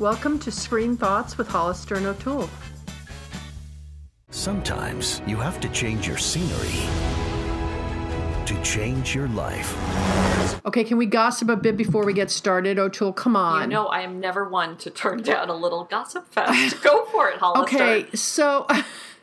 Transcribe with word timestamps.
Welcome 0.00 0.40
to 0.40 0.50
Screen 0.50 0.96
Thoughts 0.96 1.38
with 1.38 1.46
Hollister 1.46 1.94
and 1.94 2.04
O'Toole. 2.06 2.50
Sometimes 4.30 5.22
you 5.24 5.36
have 5.36 5.60
to 5.60 5.68
change 5.68 6.08
your 6.08 6.18
scenery 6.18 6.88
to 8.44 8.60
change 8.64 9.14
your 9.14 9.28
life. 9.28 9.72
Okay, 10.66 10.82
can 10.82 10.98
we 10.98 11.06
gossip 11.06 11.48
a 11.48 11.54
bit 11.54 11.76
before 11.76 12.04
we 12.04 12.12
get 12.12 12.28
started? 12.28 12.76
O'Toole, 12.76 13.12
come 13.12 13.36
on. 13.36 13.62
You 13.62 13.68
know, 13.68 13.86
I 13.86 14.00
am 14.00 14.18
never 14.18 14.48
one 14.48 14.76
to 14.78 14.90
turn 14.90 15.22
down 15.22 15.48
a 15.48 15.54
little 15.54 15.84
gossip 15.84 16.26
fest. 16.26 16.82
Go 16.82 17.04
for 17.06 17.28
it, 17.28 17.38
Hollister. 17.38 17.76
Okay, 17.76 18.06
so 18.14 18.66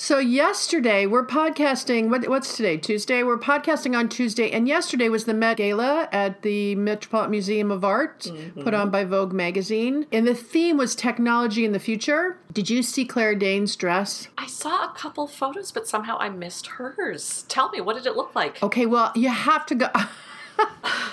so 0.00 0.18
yesterday 0.18 1.06
we're 1.06 1.26
podcasting. 1.26 2.08
What, 2.08 2.28
what's 2.28 2.56
today? 2.56 2.76
Tuesday. 2.76 3.24
We're 3.24 3.36
podcasting 3.36 3.98
on 3.98 4.08
Tuesday, 4.08 4.50
and 4.52 4.68
yesterday 4.68 5.08
was 5.08 5.24
the 5.24 5.34
Met 5.34 5.56
Gala 5.56 6.08
at 6.12 6.42
the 6.42 6.76
Metropolitan 6.76 7.32
Museum 7.32 7.70
of 7.72 7.84
Art, 7.84 8.20
Mm-hmm. 8.20 8.62
put 8.62 8.74
on 8.74 8.90
by 8.90 9.04
Vogue 9.04 9.32
magazine, 9.32 10.06
and 10.12 10.26
the 10.26 10.34
theme 10.34 10.76
was 10.76 10.94
technology 10.94 11.64
in 11.64 11.72
the 11.72 11.78
future. 11.80 12.38
Did 12.52 12.70
you 12.70 12.82
see 12.82 13.04
Claire 13.04 13.34
Danes' 13.34 13.74
dress? 13.74 14.28
I 14.38 14.46
saw 14.46 14.84
a 14.84 14.94
couple 14.96 15.26
photos, 15.26 15.72
but 15.72 15.88
somehow 15.88 16.16
I 16.18 16.28
missed 16.28 16.66
hers. 16.66 17.44
Tell 17.48 17.68
me, 17.70 17.80
what 17.80 17.96
did 17.96 18.06
it 18.06 18.16
look 18.16 18.34
like? 18.34 18.62
Okay, 18.62 18.86
well, 18.86 19.10
you 19.16 19.28
have 19.30 19.66
to 19.66 19.74
go. 19.74 19.88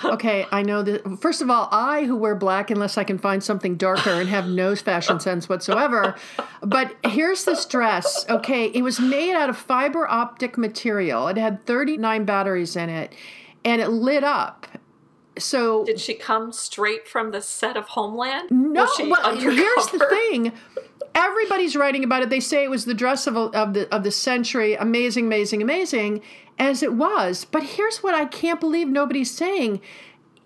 okay, 0.04 0.46
I 0.52 0.62
know 0.62 0.82
that. 0.82 1.20
First 1.20 1.42
of 1.42 1.50
all, 1.50 1.68
I 1.70 2.04
who 2.04 2.16
wear 2.16 2.34
black 2.34 2.70
unless 2.70 2.98
I 2.98 3.04
can 3.04 3.18
find 3.18 3.42
something 3.42 3.76
darker 3.76 4.10
and 4.10 4.28
have 4.28 4.48
no 4.48 4.74
fashion 4.76 5.20
sense 5.20 5.48
whatsoever. 5.48 6.14
But 6.62 6.94
here's 7.04 7.44
this 7.44 7.64
dress. 7.66 8.26
Okay, 8.28 8.66
it 8.66 8.82
was 8.82 9.00
made 9.00 9.34
out 9.34 9.48
of 9.48 9.56
fiber 9.56 10.10
optic 10.10 10.56
material. 10.58 11.28
It 11.28 11.36
had 11.36 11.64
39 11.66 12.24
batteries 12.24 12.76
in 12.76 12.88
it, 12.88 13.14
and 13.64 13.80
it 13.80 13.88
lit 13.88 14.24
up. 14.24 14.66
So 15.38 15.84
Did 15.84 16.00
she 16.00 16.14
come 16.14 16.50
straight 16.50 17.06
from 17.06 17.30
the 17.30 17.42
set 17.42 17.76
of 17.76 17.84
Homeland? 17.88 18.50
no, 18.50 18.88
well, 19.06 19.36
here's 19.36 19.86
the 19.88 20.06
thing. 20.08 20.52
Everybody's 21.16 21.74
writing 21.74 22.04
about 22.04 22.22
it. 22.22 22.28
They 22.28 22.40
say 22.40 22.62
it 22.62 22.70
was 22.70 22.84
the 22.84 22.92
dress 22.92 23.26
of, 23.26 23.38
of 23.38 23.72
the 23.72 23.92
of 23.92 24.04
the 24.04 24.10
century. 24.10 24.74
Amazing, 24.74 25.24
amazing, 25.24 25.62
amazing, 25.62 26.20
as 26.58 26.82
it 26.82 26.92
was. 26.92 27.46
But 27.46 27.62
here's 27.62 28.02
what 28.02 28.14
I 28.14 28.26
can't 28.26 28.60
believe 28.60 28.86
nobody's 28.86 29.30
saying. 29.30 29.80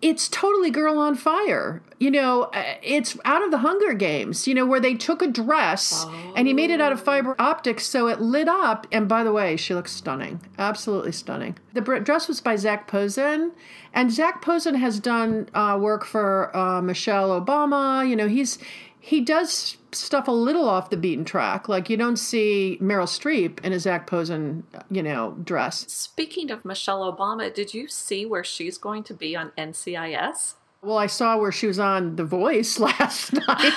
It's 0.00 0.28
totally 0.28 0.70
girl 0.70 0.96
on 0.96 1.16
fire. 1.16 1.82
You 1.98 2.10
know, 2.10 2.44
uh, 2.54 2.76
it's 2.82 3.18
out 3.24 3.42
of 3.42 3.50
the 3.50 3.58
Hunger 3.58 3.92
Games. 3.94 4.46
You 4.46 4.54
know, 4.54 4.64
where 4.64 4.78
they 4.78 4.94
took 4.94 5.20
a 5.22 5.26
dress 5.26 6.06
and 6.36 6.46
he 6.46 6.54
made 6.54 6.70
it 6.70 6.80
out 6.80 6.92
of 6.92 7.02
fiber 7.02 7.34
optics, 7.38 7.84
so 7.84 8.06
it 8.06 8.20
lit 8.20 8.48
up. 8.48 8.86
And 8.92 9.08
by 9.08 9.24
the 9.24 9.32
way, 9.32 9.56
she 9.56 9.74
looks 9.74 9.90
stunning, 9.90 10.40
absolutely 10.56 11.12
stunning. 11.12 11.58
The 11.74 11.80
dress 11.80 12.28
was 12.28 12.40
by 12.40 12.54
Zac 12.54 12.86
Posen, 12.86 13.52
and 13.92 14.12
Zac 14.12 14.40
Posen 14.40 14.76
has 14.76 15.00
done 15.00 15.48
uh, 15.52 15.76
work 15.80 16.04
for 16.04 16.56
uh, 16.56 16.80
Michelle 16.80 17.38
Obama. 17.38 18.08
You 18.08 18.14
know, 18.14 18.28
he's 18.28 18.56
he 19.00 19.20
does 19.20 19.78
stuff 19.92 20.28
a 20.28 20.32
little 20.32 20.68
off 20.68 20.90
the 20.90 20.96
beaten 20.96 21.24
track. 21.24 21.68
Like 21.68 21.88
you 21.90 21.96
don't 21.96 22.18
see 22.18 22.78
Meryl 22.80 23.04
Streep 23.04 23.64
in 23.64 23.72
a 23.72 23.80
Zac 23.80 24.06
Posen, 24.06 24.64
uh, 24.74 24.82
you 24.90 25.02
know, 25.02 25.36
dress. 25.42 25.90
Speaking 25.90 26.50
of 26.50 26.64
Michelle 26.64 27.10
Obama, 27.10 27.52
did 27.52 27.74
you 27.74 27.88
see 27.88 28.26
where 28.26 28.44
she's 28.44 28.78
going 28.78 29.02
to 29.04 29.14
be 29.14 29.34
on 29.34 29.52
NCIS? 29.56 30.54
Well, 30.82 30.98
I 30.98 31.06
saw 31.06 31.38
where 31.38 31.52
she 31.52 31.66
was 31.66 31.78
on 31.78 32.16
The 32.16 32.24
Voice 32.24 32.78
last 32.78 33.32
night. 33.32 33.72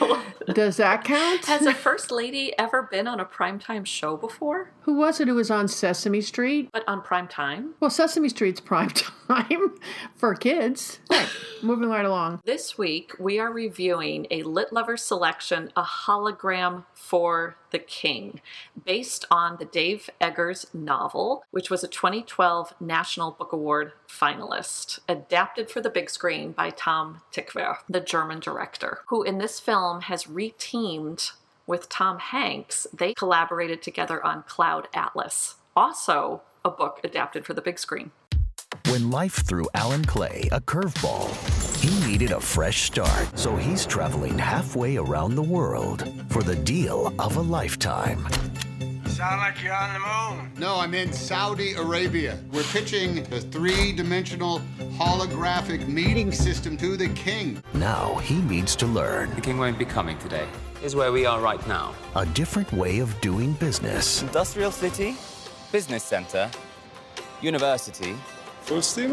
Does 0.52 0.78
that 0.78 1.04
count? 1.04 1.44
Has 1.46 1.66
a 1.66 1.74
first 1.74 2.10
lady 2.10 2.56
ever 2.58 2.82
been 2.82 3.06
on 3.06 3.20
a 3.20 3.24
primetime 3.24 3.84
show 3.84 4.16
before? 4.16 4.70
Who 4.82 4.94
was 4.94 5.20
it 5.20 5.28
who 5.28 5.34
was 5.34 5.50
on 5.50 5.68
Sesame 5.68 6.22
Street? 6.22 6.70
But 6.72 6.84
on 6.88 7.02
prime 7.02 7.28
time? 7.28 7.74
Well, 7.80 7.90
Sesame 7.90 8.28
Street's 8.30 8.60
prime 8.62 8.88
time 8.88 9.74
for 10.16 10.34
kids. 10.34 11.00
Right, 11.10 11.28
moving 11.62 11.90
right 11.90 12.04
along. 12.04 12.40
This 12.44 12.78
week, 12.78 13.12
we 13.18 13.38
are 13.38 13.52
reviewing 13.52 14.26
a 14.30 14.42
Lit 14.42 14.72
Lover 14.72 14.96
selection, 14.96 15.70
A 15.76 15.82
Hologram 15.82 16.84
for 16.94 17.56
the 17.70 17.78
King, 17.78 18.40
based 18.84 19.26
on 19.30 19.58
the 19.58 19.64
Dave 19.66 20.08
Eggers 20.20 20.66
novel, 20.72 21.44
which 21.50 21.68
was 21.68 21.84
a 21.84 21.88
2012 21.88 22.72
National 22.80 23.32
Book 23.32 23.52
Award 23.52 23.92
finalist, 24.08 25.00
adapted 25.08 25.70
for 25.70 25.82
the 25.82 25.90
big 25.90 26.08
screen 26.08 26.52
by 26.52 26.70
Tom 26.70 27.20
Tykwer, 27.30 27.76
the 27.88 28.00
German 28.00 28.40
director, 28.40 29.00
who 29.08 29.22
in 29.22 29.36
this 29.36 29.60
film 29.60 30.02
has 30.02 30.26
reteamed 30.38 31.32
with 31.66 31.88
Tom 31.88 32.18
Hanks. 32.20 32.86
They 32.92 33.12
collaborated 33.14 33.82
together 33.82 34.24
on 34.24 34.44
Cloud 34.44 34.86
Atlas, 34.94 35.56
also 35.76 36.42
a 36.64 36.70
book 36.70 37.00
adapted 37.02 37.44
for 37.44 37.54
the 37.54 37.62
big 37.62 37.78
screen. 37.78 38.12
When 38.88 39.10
life 39.10 39.46
threw 39.46 39.66
Alan 39.74 40.04
Clay 40.04 40.48
a 40.52 40.60
curveball, 40.60 41.28
he 41.78 42.10
needed 42.10 42.30
a 42.30 42.40
fresh 42.40 42.82
start. 42.82 43.26
So 43.36 43.56
he's 43.56 43.84
traveling 43.84 44.38
halfway 44.38 44.96
around 44.96 45.34
the 45.34 45.42
world 45.42 46.08
for 46.28 46.42
the 46.42 46.56
deal 46.56 47.12
of 47.18 47.36
a 47.36 47.40
lifetime. 47.40 48.24
Sound 49.18 49.40
like 49.40 49.60
you're 49.64 49.74
on 49.74 49.94
the 49.94 49.98
moon. 49.98 50.52
No, 50.58 50.76
I'm 50.76 50.94
in 50.94 51.12
Saudi 51.12 51.72
Arabia. 51.72 52.38
We're 52.52 52.62
pitching 52.62 53.18
a 53.32 53.40
three 53.40 53.90
dimensional 53.90 54.60
holographic 54.96 55.88
meeting 55.88 56.30
system 56.30 56.76
to 56.76 56.96
the 56.96 57.08
king. 57.08 57.60
Now 57.74 58.14
he 58.22 58.40
needs 58.42 58.76
to 58.76 58.86
learn 58.86 59.34
The 59.34 59.40
king 59.40 59.58
won't 59.58 59.76
be 59.76 59.84
coming 59.84 60.16
today. 60.18 60.46
Is 60.84 60.94
where 60.94 61.10
we 61.10 61.26
are 61.26 61.40
right 61.40 61.66
now. 61.66 61.96
a 62.14 62.26
different 62.26 62.72
way 62.72 63.00
of 63.00 63.20
doing 63.20 63.54
business. 63.54 64.22
Industrial 64.22 64.70
city, 64.70 65.16
business 65.72 66.04
center, 66.04 66.48
university. 67.42 68.14
full 68.60 68.82
steam 68.82 69.12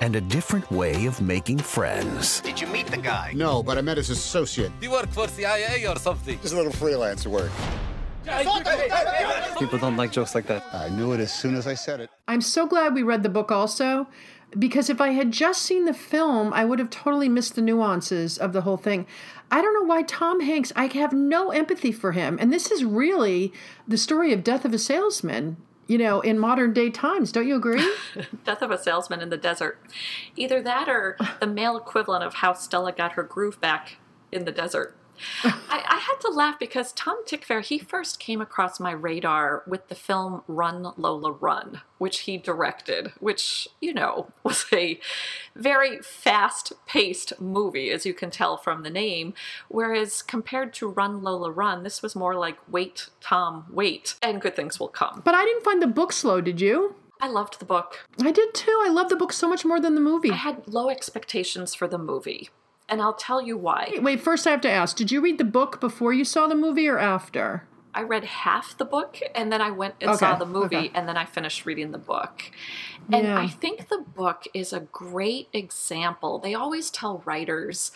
and 0.00 0.16
a 0.16 0.20
different 0.20 0.68
way 0.72 1.06
of 1.06 1.20
making 1.20 1.58
friends. 1.58 2.40
Did 2.40 2.60
you 2.60 2.66
meet 2.66 2.88
the 2.88 2.96
guy? 2.96 3.32
No, 3.36 3.62
but 3.62 3.78
I 3.78 3.80
met 3.80 3.96
his 3.96 4.10
associate. 4.10 4.72
You 4.80 4.90
work 4.90 5.08
for 5.10 5.28
CIA 5.28 5.86
or 5.86 5.96
something? 6.00 6.36
Just 6.40 6.54
a 6.54 6.56
little 6.56 6.72
freelance 6.72 7.28
work. 7.28 7.52
People 9.58 9.78
don't 9.78 9.96
like 9.96 10.12
jokes 10.12 10.34
like 10.34 10.46
that. 10.46 10.64
I 10.72 10.88
knew 10.88 11.12
it 11.12 11.20
as 11.20 11.32
soon 11.32 11.54
as 11.54 11.66
I 11.66 11.74
said 11.74 12.00
it. 12.00 12.10
I'm 12.28 12.40
so 12.40 12.66
glad 12.66 12.94
we 12.94 13.02
read 13.02 13.22
the 13.22 13.28
book 13.28 13.52
also, 13.52 14.06
because 14.58 14.88
if 14.88 15.00
I 15.00 15.10
had 15.10 15.32
just 15.32 15.62
seen 15.62 15.84
the 15.84 15.94
film, 15.94 16.52
I 16.52 16.64
would 16.64 16.78
have 16.78 16.90
totally 16.90 17.28
missed 17.28 17.54
the 17.54 17.62
nuances 17.62 18.38
of 18.38 18.52
the 18.52 18.62
whole 18.62 18.76
thing. 18.76 19.06
I 19.50 19.60
don't 19.60 19.74
know 19.74 19.86
why 19.86 20.02
Tom 20.02 20.40
Hanks, 20.40 20.72
I 20.76 20.86
have 20.86 21.12
no 21.12 21.50
empathy 21.50 21.92
for 21.92 22.12
him. 22.12 22.38
And 22.40 22.52
this 22.52 22.70
is 22.70 22.84
really 22.84 23.52
the 23.86 23.98
story 23.98 24.32
of 24.32 24.44
Death 24.44 24.64
of 24.64 24.72
a 24.72 24.78
Salesman, 24.78 25.56
you 25.88 25.98
know, 25.98 26.20
in 26.20 26.38
modern 26.38 26.72
day 26.72 26.88
times. 26.88 27.32
Don't 27.32 27.48
you 27.48 27.56
agree? 27.56 27.84
Death 28.44 28.62
of 28.62 28.70
a 28.70 28.78
Salesman 28.78 29.20
in 29.20 29.28
the 29.28 29.36
Desert. 29.36 29.78
Either 30.36 30.62
that 30.62 30.88
or 30.88 31.16
the 31.40 31.46
male 31.46 31.76
equivalent 31.76 32.24
of 32.24 32.34
how 32.34 32.52
Stella 32.52 32.92
got 32.92 33.12
her 33.12 33.24
groove 33.24 33.60
back 33.60 33.98
in 34.32 34.44
the 34.44 34.52
desert. 34.52 34.96
I, 35.44 35.84
I 35.86 35.98
had 35.98 36.16
to 36.20 36.28
laugh 36.28 36.58
because 36.58 36.92
Tom 36.92 37.24
Tykwer, 37.24 37.64
he 37.64 37.78
first 37.78 38.18
came 38.18 38.40
across 38.40 38.80
my 38.80 38.92
radar 38.92 39.62
with 39.66 39.88
the 39.88 39.94
film 39.94 40.42
Run 40.46 40.92
Lola 40.96 41.32
Run, 41.32 41.82
which 41.98 42.20
he 42.20 42.36
directed, 42.36 43.12
which, 43.20 43.68
you 43.80 43.92
know, 43.92 44.28
was 44.42 44.66
a 44.72 45.00
very 45.54 45.98
fast 45.98 46.72
paced 46.86 47.40
movie, 47.40 47.90
as 47.90 48.06
you 48.06 48.14
can 48.14 48.30
tell 48.30 48.56
from 48.56 48.82
the 48.82 48.90
name. 48.90 49.34
Whereas 49.68 50.22
compared 50.22 50.72
to 50.74 50.88
Run 50.88 51.22
Lola 51.22 51.50
Run, 51.50 51.82
this 51.82 52.02
was 52.02 52.16
more 52.16 52.34
like 52.34 52.58
Wait, 52.68 53.08
Tom, 53.20 53.66
Wait, 53.70 54.16
and 54.22 54.40
Good 54.40 54.56
Things 54.56 54.78
Will 54.80 54.88
Come. 54.88 55.22
but 55.24 55.34
I 55.34 55.44
didn't 55.44 55.64
find 55.64 55.82
the 55.82 55.86
book 55.86 56.12
slow, 56.12 56.40
did 56.40 56.60
you? 56.60 56.94
I 57.20 57.28
loved 57.28 57.58
the 57.60 57.66
book. 57.66 58.06
I 58.22 58.30
did 58.30 58.54
too. 58.54 58.80
I 58.82 58.88
love 58.88 59.10
the 59.10 59.16
book 59.16 59.32
so 59.32 59.46
much 59.48 59.64
more 59.64 59.78
than 59.78 59.94
the 59.94 60.00
movie. 60.00 60.30
I 60.30 60.36
had 60.36 60.66
low 60.66 60.88
expectations 60.88 61.74
for 61.74 61.86
the 61.86 61.98
movie, 61.98 62.48
and 62.90 63.00
I'll 63.00 63.14
tell 63.14 63.40
you 63.40 63.56
why. 63.56 63.92
Wait, 64.00 64.20
first 64.20 64.46
I 64.46 64.50
have 64.50 64.60
to 64.62 64.70
ask 64.70 64.96
did 64.96 65.10
you 65.10 65.20
read 65.20 65.38
the 65.38 65.44
book 65.44 65.80
before 65.80 66.12
you 66.12 66.24
saw 66.24 66.46
the 66.48 66.54
movie 66.54 66.88
or 66.88 66.98
after? 66.98 67.64
I 67.92 68.02
read 68.02 68.24
half 68.24 68.78
the 68.78 68.84
book 68.84 69.18
and 69.34 69.50
then 69.52 69.60
I 69.60 69.70
went 69.72 69.94
and 70.00 70.10
Okay, 70.10 70.18
saw 70.18 70.36
the 70.36 70.46
movie 70.46 70.76
okay. 70.76 70.90
and 70.94 71.08
then 71.08 71.16
I 71.16 71.24
finished 71.24 71.66
reading 71.66 71.90
the 71.90 71.98
book. 71.98 72.50
And 73.12 73.26
Yeah. 73.26 73.38
I 73.40 73.48
think 73.48 73.88
the 73.88 73.98
book 73.98 74.44
is 74.54 74.72
a 74.72 74.80
great 74.80 75.48
example. 75.52 76.38
They 76.38 76.54
always 76.54 76.90
tell 76.90 77.22
writers 77.24 77.90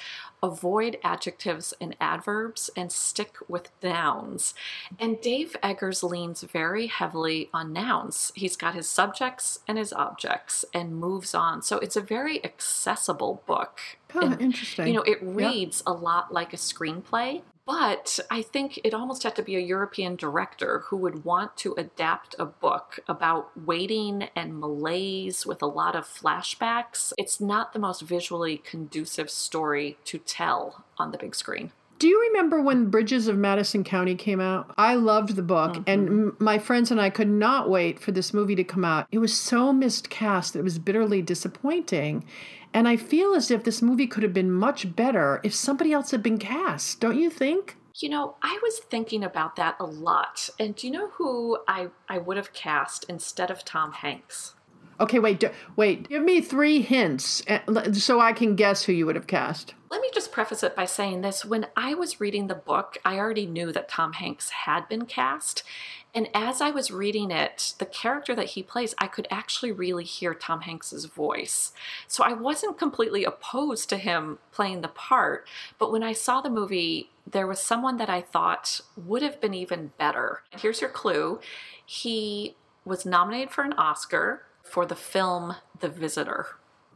avoid 0.45 0.99
adjectives 1.03 1.73
and 1.81 1.97
adverbs 2.01 2.69
and 2.77 2.93
stick 2.93 3.37
with 3.49 3.71
nouns. 3.83 4.53
And 5.01 5.19
Dave 5.23 5.57
Eggers 5.63 6.03
leans 6.03 6.43
very 6.43 6.87
heavily 6.87 7.49
on 7.55 7.73
nouns. 7.73 8.31
He's 8.35 8.55
got 8.55 8.75
his 8.75 8.89
subjects 8.89 9.61
and 9.67 9.79
his 9.79 9.93
objects 9.95 10.65
and 10.75 10.97
moves 10.97 11.35
on. 11.35 11.63
So 11.63 11.79
it's 11.79 11.97
a 11.97 12.03
very 12.03 12.45
accessible 12.45 13.43
book. 13.47 13.81
Oh, 14.15 14.21
And, 14.21 14.41
interesting. 14.41 14.87
You 14.87 14.93
know, 14.93 15.03
it 15.03 15.19
reads 15.23 15.83
a 15.87 15.93
lot 15.93 16.33
like 16.33 16.53
a 16.53 16.57
screenplay. 16.57 17.41
But 17.66 18.21
I 18.31 18.43
think 18.43 18.78
it 18.84 18.93
almost 18.93 19.22
had 19.22 19.34
to 19.37 19.43
be 19.43 19.57
a 19.57 19.61
European 19.61 20.16
director 20.16 20.81
who 20.87 20.99
would 20.99 21.25
want 21.25 21.57
to 21.59 21.75
adapt 21.78 22.37
a 22.39 22.45
book 22.45 23.01
about 23.09 23.51
waiting 23.59 24.28
and 24.37 24.61
malaise 24.61 25.47
with 25.47 25.63
a 25.63 25.66
lot 25.66 25.97
of 25.97 26.05
flashbacks. 26.05 27.15
It's 27.16 27.41
not 27.41 27.72
the 27.72 27.78
most 27.78 28.03
visually 28.03 28.59
conducive 28.59 29.31
story 29.31 29.97
to 30.05 30.19
tell 30.19 30.84
on 30.99 31.11
the 31.11 31.19
big 31.19 31.34
screen. 31.34 31.72
Do 31.99 32.09
you 32.09 32.21
remember 32.29 32.61
when 32.61 32.91
Bridges 32.91 33.29
of 33.29 33.37
Madison 33.37 33.85
County 33.85 34.15
came 34.15 34.41
out? 34.41 34.75
I 34.77 34.95
loved 34.95 35.37
the 35.37 35.43
book, 35.43 35.73
mm-hmm. 35.73 35.83
and 35.91 36.09
m- 36.09 36.37
my 36.39 36.59
friends 36.59 36.91
and 36.91 37.01
I 37.01 37.11
could 37.11 37.29
not 37.29 37.71
wait 37.71 37.99
for 37.99 38.13
this 38.13 38.35
movie 38.35 38.57
to 38.57 38.65
come 38.65 38.85
out. 38.85 39.07
It 39.13 39.19
was 39.19 39.33
so 39.33 39.73
miscast 39.73 40.53
that 40.53 40.61
it 40.61 40.65
was 40.65 40.79
bitterly 40.79 41.23
disappointing. 41.23 42.25
And 42.73 42.89
I 42.89 42.97
feel 42.97 43.35
as 43.35 43.53
if 43.53 43.63
this 43.63 43.81
movie 43.81 44.09
could 44.09 44.25
have 44.25 44.35
been 44.35 44.51
much 44.51 44.97
better 44.97 45.41
if 45.45 45.55
somebody 45.55 45.93
else 45.93 46.11
had 46.11 46.23
been 46.23 46.39
cast, 46.39 46.99
don't 46.99 47.19
you 47.19 47.31
think? 47.31 47.77
You 47.97 48.09
know, 48.09 48.35
I 48.43 48.59
was 48.61 48.81
thinking 48.81 49.23
about 49.23 49.55
that 49.57 49.77
a 49.79 49.85
lot. 49.85 50.51
And 50.59 50.75
do 50.75 50.89
you 50.89 50.93
know 50.93 51.11
who 51.11 51.59
I, 51.69 51.89
I 52.09 52.19
would 52.19 52.37
have 52.37 52.53
cast 52.53 53.05
instead 53.09 53.53
of 53.53 53.65
Tom 53.65 53.93
Hanks? 53.93 54.57
Okay, 55.01 55.19
wait, 55.19 55.43
wait. 55.77 56.09
Give 56.09 56.23
me 56.23 56.41
three 56.41 56.83
hints 56.83 57.43
uh, 57.49 57.93
so 57.93 58.21
I 58.21 58.33
can 58.33 58.55
guess 58.55 58.85
who 58.85 58.93
you 58.93 59.07
would 59.07 59.17
have 59.17 59.27
cast. 59.27 59.75
Let 59.91 60.01
me 60.01 60.11
just 60.13 60.33
preface 60.33 60.63
it 60.63 60.75
by 60.75 60.87
saying 60.87 61.21
this. 61.21 61.45
When 61.45 61.67
I 61.77 61.95
was 61.95 62.21
reading 62.21 62.47
the 62.47 62.55
book, 62.55 62.99
I 63.05 63.19
already 63.19 63.47
knew 63.47 63.73
that 63.73 63.89
Tom 63.89 64.15
Hanks 64.15 64.51
had 64.51 64.89
been 64.89 65.07
cast. 65.07 65.63
And 66.15 66.29
as 66.33 66.61
I 66.61 66.71
was 66.71 66.93
reading 66.93 67.33
it, 67.33 67.75
the 67.79 67.87
character 67.87 68.37
that 68.37 68.51
he 68.51 68.63
plays, 68.63 68.95
I 68.99 69.09
could 69.09 69.27
actually 69.31 69.73
really 69.73 70.05
hear 70.05 70.33
Tom 70.33 70.61
Hanks's 70.61 71.07
voice. 71.07 71.73
So 72.07 72.23
I 72.23 72.33
wasn't 72.33 72.79
completely 72.79 73.25
opposed 73.25 73.89
to 73.89 73.97
him 73.97 74.39
playing 74.53 74.81
the 74.81 74.89
part. 74.89 75.47
But 75.79 75.91
when 75.91 76.05
I 76.05 76.13
saw 76.13 76.41
the 76.41 76.51
movie, 76.51 77.11
there 77.29 77.49
was 77.49 77.59
someone 77.59 77.97
that 77.97 78.11
I 78.11 78.21
thought 78.21 78.81
would 78.97 79.23
have 79.23 79.41
been 79.41 79.55
even 79.55 79.93
better. 79.99 80.43
Here's 80.51 80.81
your 80.81 80.91
clue 80.91 81.41
he 81.87 82.57
was 82.85 83.05
nominated 83.05 83.51
for 83.51 83.63
an 83.63 83.73
Oscar 83.75 84.43
for 84.74 84.84
the 84.84 84.97
film 84.97 85.54
The 85.78 85.88
Visitor. 85.88 86.48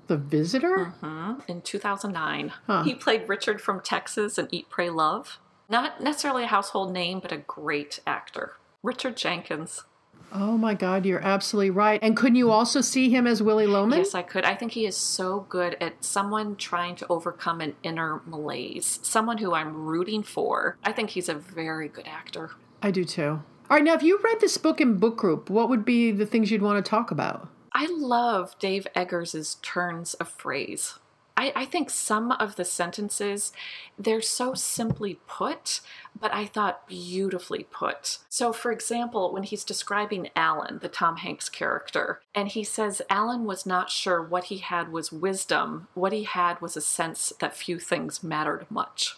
The 0.08 0.16
Visitor? 0.16 0.94
Mm-hmm. 1.00 1.42
in 1.46 1.62
2009. 1.62 2.52
He 2.84 2.92
played 2.92 3.28
Richard 3.28 3.60
from 3.60 3.80
Texas 3.80 4.36
in 4.36 4.48
Eat, 4.50 4.68
Pray, 4.68 4.90
Love. 4.90 5.38
Not 5.68 6.02
necessarily 6.02 6.42
a 6.42 6.48
household 6.48 6.92
name, 6.92 7.20
but 7.20 7.30
a 7.30 7.36
great 7.36 8.00
actor. 8.04 8.54
Richard 8.82 9.16
Jenkins. 9.16 9.84
Oh 10.32 10.58
my 10.58 10.74
God, 10.74 11.06
you're 11.06 11.24
absolutely 11.24 11.70
right. 11.70 12.00
And 12.02 12.16
couldn't 12.16 12.34
you 12.34 12.50
also 12.50 12.80
see 12.80 13.10
him 13.10 13.28
as 13.28 13.44
Willy 13.44 13.68
Loman? 13.68 13.98
Yes, 13.98 14.12
I 14.12 14.22
could. 14.22 14.44
I 14.44 14.56
think 14.56 14.72
he 14.72 14.84
is 14.84 14.96
so 14.96 15.46
good 15.48 15.76
at 15.80 16.04
someone 16.04 16.56
trying 16.56 16.96
to 16.96 17.06
overcome 17.08 17.60
an 17.60 17.76
inner 17.84 18.22
malaise, 18.26 18.98
someone 19.04 19.38
who 19.38 19.54
I'm 19.54 19.86
rooting 19.86 20.24
for. 20.24 20.76
I 20.82 20.90
think 20.90 21.10
he's 21.10 21.28
a 21.28 21.34
very 21.34 21.86
good 21.86 22.08
actor. 22.08 22.50
I 22.82 22.90
do 22.90 23.04
too. 23.04 23.40
All 23.70 23.76
right, 23.76 23.84
now 23.84 23.94
if 23.94 24.02
you 24.02 24.18
read 24.24 24.40
this 24.40 24.58
book 24.58 24.80
in 24.80 24.96
book 24.96 25.16
group, 25.16 25.48
what 25.48 25.68
would 25.68 25.84
be 25.84 26.10
the 26.10 26.26
things 26.26 26.50
you'd 26.50 26.62
want 26.62 26.84
to 26.84 26.90
talk 26.90 27.12
about? 27.12 27.48
I 27.72 27.86
love 27.90 28.58
Dave 28.58 28.86
Eggers's 28.94 29.56
turns 29.62 30.14
of 30.14 30.28
phrase. 30.28 30.94
I, 31.38 31.52
I 31.54 31.64
think 31.66 31.88
some 31.88 32.32
of 32.32 32.56
the 32.56 32.64
sentences, 32.64 33.52
they're 33.96 34.20
so 34.20 34.54
simply 34.54 35.20
put, 35.28 35.80
but 36.20 36.34
I 36.34 36.46
thought 36.46 36.88
beautifully 36.88 37.64
put. 37.70 38.18
So, 38.28 38.52
for 38.52 38.72
example, 38.72 39.32
when 39.32 39.44
he's 39.44 39.62
describing 39.62 40.30
Alan, 40.34 40.80
the 40.80 40.88
Tom 40.88 41.18
Hanks 41.18 41.48
character, 41.48 42.20
and 42.34 42.48
he 42.48 42.64
says 42.64 43.02
Alan 43.08 43.44
was 43.44 43.64
not 43.64 43.88
sure 43.88 44.20
what 44.20 44.44
he 44.44 44.58
had 44.58 44.90
was 44.90 45.12
wisdom, 45.12 45.86
what 45.94 46.12
he 46.12 46.24
had 46.24 46.60
was 46.60 46.76
a 46.76 46.80
sense 46.80 47.32
that 47.38 47.56
few 47.56 47.78
things 47.78 48.24
mattered 48.24 48.66
much. 48.68 49.14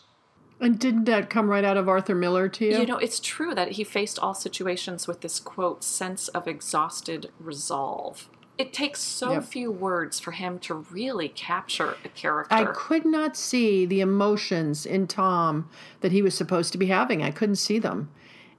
And 0.61 0.79
didn't 0.79 1.05
that 1.05 1.31
come 1.31 1.49
right 1.49 1.65
out 1.65 1.79
of 1.79 1.89
Arthur 1.89 2.15
Miller 2.15 2.51
to 2.51 2.67
you? 2.67 2.81
You 2.81 2.87
know, 2.87 2.99
it's 2.99 3.19
true 3.19 3.55
that 3.55 3.73
he 3.73 3.85
faced 3.85 4.19
all 4.19 4.35
situations 4.35 5.09
with 5.09 5.23
this 5.23 5.41
quote, 5.41 5.83
sense 5.83 6.29
of 6.29 6.47
exhausted 6.47 7.31
resolve. 7.41 8.29
It 8.61 8.75
takes 8.75 9.01
so 9.01 9.33
Yep. 9.33 9.45
few 9.45 9.71
words 9.71 10.21
for 10.21 10.33
him 10.33 10.59
to 10.61 10.75
really 10.75 11.29
capture 11.31 11.97
a 12.05 12.09
character. 12.11 12.55
I 12.55 12.65
could 12.65 13.07
not 13.07 13.37
see 13.37 13.87
the 13.87 14.01
emotions 14.01 14.85
in 14.85 15.07
Tom 15.07 15.71
that 16.01 16.13
he 16.13 16.21
was 16.21 16.35
supposed 16.35 16.73
to 16.73 16.79
be 16.79 16.87
having. 16.87 17.23
I 17.23 17.31
couldn't 17.31 17.57
see 17.57 17.79
them. 17.79 18.11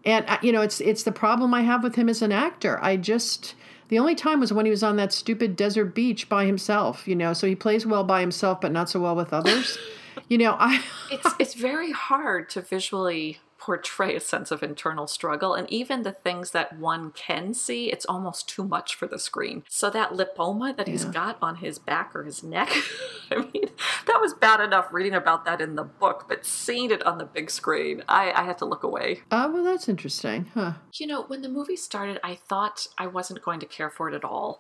And 0.04 0.26
uh, 0.28 0.40
you 0.42 0.52
know, 0.52 0.62
it's 0.62 0.82
it's 0.82 1.04
the 1.04 1.12
problem 1.12 1.54
I 1.54 1.62
have 1.62 1.84
with 1.84 1.96
him 1.96 2.10
as 2.10 2.24
an 2.24 2.32
actor. 2.32 2.80
I 2.84 2.98
just 2.98 3.54
the 3.90 4.00
only 4.00 4.16
time 4.16 4.40
was 4.40 4.52
when 4.52 4.66
he 4.66 4.72
was 4.72 4.82
on 4.82 4.96
that 4.96 5.14
stupid 5.14 5.56
desert 5.56 5.94
beach 5.94 6.28
by 6.28 6.46
himself, 6.46 7.08
you 7.08 7.16
know. 7.16 7.34
So 7.34 7.46
he 7.46 7.56
plays 7.56 7.86
well 7.86 8.04
by 8.04 8.22
himself 8.22 8.60
but 8.60 8.72
not 8.72 8.90
so 8.90 9.00
well 9.02 9.16
with 9.16 9.32
others. 9.32 9.78
you 10.30 10.40
know, 10.40 10.56
I 10.58 10.84
it's 11.12 11.30
it's 11.38 11.54
very 11.54 11.92
hard 11.92 12.50
to 12.52 12.62
visually 12.62 13.38
portray 13.62 14.16
a 14.16 14.20
sense 14.20 14.50
of 14.50 14.64
internal 14.64 15.06
struggle 15.06 15.54
and 15.54 15.72
even 15.72 16.02
the 16.02 16.12
things 16.12 16.50
that 16.50 16.78
one 16.80 17.12
can 17.12 17.54
see 17.54 17.92
it's 17.92 18.06
almost 18.08 18.50
too 18.50 18.64
much 18.64 18.96
for 18.96 19.06
the 19.06 19.20
screen 19.20 19.64
so 19.70 19.88
that 19.90 20.12
lipoma 20.12 20.76
that 20.76 20.88
he's 20.88 21.06
got 21.06 21.38
on 21.44 21.58
his 21.58 21.78
back 21.78 22.16
or 22.16 22.24
his 22.24 22.42
neck 22.42 22.70
i 23.32 23.36
mean 23.36 23.70
that 24.08 24.20
was 24.20 24.34
bad 24.34 24.60
enough 24.60 24.92
reading 24.92 25.14
about 25.14 25.46
that 25.46 25.62
in 25.62 25.76
the 25.76 25.84
book 25.84 26.26
but 26.28 26.44
seeing 26.44 26.90
it 26.90 27.06
on 27.06 27.20
the 27.20 27.24
big 27.24 27.52
screen 27.52 28.04
i, 28.10 28.32
I 28.32 28.44
had 28.44 28.58
to 28.58 28.66
look 28.66 28.82
away 28.82 29.22
uh, 29.30 29.48
well 29.54 29.64
that's 29.64 29.88
interesting. 29.88 30.48
Huh. 30.56 30.74
you 30.96 31.06
know 31.06 31.22
when 31.24 31.44
the 31.44 31.50
movie 31.50 31.76
started 31.76 32.20
i 32.24 32.34
thought 32.34 32.88
i 32.98 33.06
wasn't 33.06 33.44
going 33.44 33.60
to 33.60 33.68
care 33.68 33.92
for 33.92 34.10
it 34.10 34.16
at 34.16 34.26
all 34.26 34.60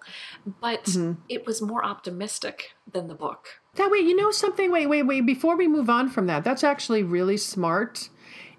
but 0.59 0.95
it 1.27 1.45
was 1.47 1.59
more 1.61 1.83
optimistic 1.83 2.75
than 2.91 3.07
the 3.07 3.15
book 3.15 3.47
That 3.75 3.89
way, 3.89 3.99
you 3.99 4.15
know 4.15 4.31
something? 4.31 4.69
Wait, 4.71 4.87
wait, 4.87 5.03
wait. 5.03 5.25
Before 5.25 5.55
we 5.55 5.67
move 5.67 5.89
on 5.89 6.09
from 6.09 6.27
that, 6.27 6.43
that's 6.43 6.63
actually 6.63 7.03
really 7.03 7.37
smart. 7.37 8.09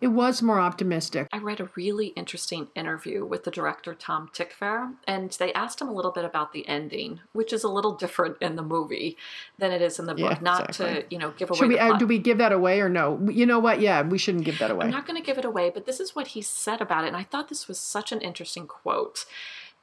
It 0.03 0.09
was 0.09 0.43
more 0.43 0.59
optimistic. 0.59 1.29
I 1.33 1.39
read 1.39 1.61
a 1.61 1.71
really 1.77 2.09
interesting 2.09 2.69
interview 2.75 3.25
with 3.25 3.45
the 3.45 3.51
director 3.51 3.95
Tom 3.95 4.31
Tykwer, 4.35 4.95
and 5.07 5.31
they 5.39 5.53
asked 5.53 5.81
him 5.81 5.89
a 5.89 5.93
little 5.93 6.11
bit 6.11 6.25
about 6.25 6.53
the 6.53 6.67
ending, 6.69 7.21
which 7.33 7.53
is 7.53 7.63
a 7.63 7.69
little 7.69 7.95
different 7.95 8.37
in 8.41 8.57
the 8.57 8.63
movie 8.63 9.17
than 9.59 9.71
it 9.71 9.81
is 9.81 9.99
in 9.99 10.07
the 10.07 10.15
book. 10.15 10.33
Yeah, 10.33 10.39
Not 10.41 10.71
exactly. 10.71 11.03
to 11.03 11.07
you 11.11 11.19
know 11.19 11.31
give 11.39 11.51
away. 11.51 11.59
Should 11.59 11.69
we? 11.69 11.75
the 11.77 11.83
Uh, 11.83 11.97
do 11.99 12.07
we 12.07 12.19
give 12.19 12.39
that 12.39 12.53
away 12.53 12.81
or 12.81 12.89
no? 12.89 13.27
You 13.31 13.47
know 13.47 13.61
what? 13.61 13.81
Yeah, 13.81 14.03
we 14.03 14.19
shouldn't 14.19 14.45
give 14.45 14.59
that 14.59 14.71
away. 14.71 14.87
I'm 14.87 14.91
not 14.91 15.07
going 15.07 15.21
to 15.21 15.25
give 15.25 15.39
it 15.39 15.45
away, 15.45 15.71
but 15.71 15.87
this 15.87 16.01
is 16.01 16.17
what 16.17 16.29
he 16.29 16.43
said 16.43 16.81
about 16.81 17.05
it, 17.05 17.09
and 17.09 17.17
I 17.17 17.23
thought 17.23 17.49
this 17.49 17.69
was 17.69 17.79
such 17.79 18.11
an 18.11 18.21
interesting 18.21 18.67
quote. 18.67 19.25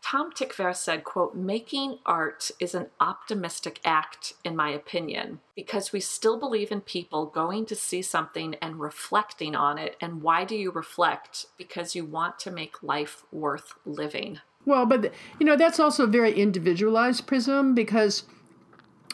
Tom 0.01 0.31
Tykwer 0.31 0.75
said, 0.75 1.03
quote, 1.03 1.35
making 1.35 1.99
art 2.05 2.51
is 2.59 2.73
an 2.73 2.87
optimistic 2.99 3.79
act, 3.83 4.33
in 4.43 4.55
my 4.55 4.69
opinion, 4.69 5.39
because 5.55 5.91
we 5.91 5.99
still 5.99 6.39
believe 6.39 6.71
in 6.71 6.81
people 6.81 7.25
going 7.25 7.65
to 7.67 7.75
see 7.75 8.01
something 8.01 8.55
and 8.61 8.79
reflecting 8.79 9.55
on 9.55 9.77
it. 9.77 9.97
And 10.01 10.21
why 10.21 10.45
do 10.45 10.55
you 10.55 10.71
reflect? 10.71 11.47
Because 11.57 11.95
you 11.95 12.05
want 12.05 12.39
to 12.39 12.51
make 12.51 12.81
life 12.81 13.23
worth 13.31 13.73
living. 13.85 14.39
Well, 14.65 14.85
but 14.85 15.13
you 15.39 15.45
know 15.45 15.55
that's 15.55 15.79
also 15.79 16.03
a 16.03 16.07
very 16.07 16.33
individualized 16.33 17.27
prism 17.27 17.73
because, 17.75 18.23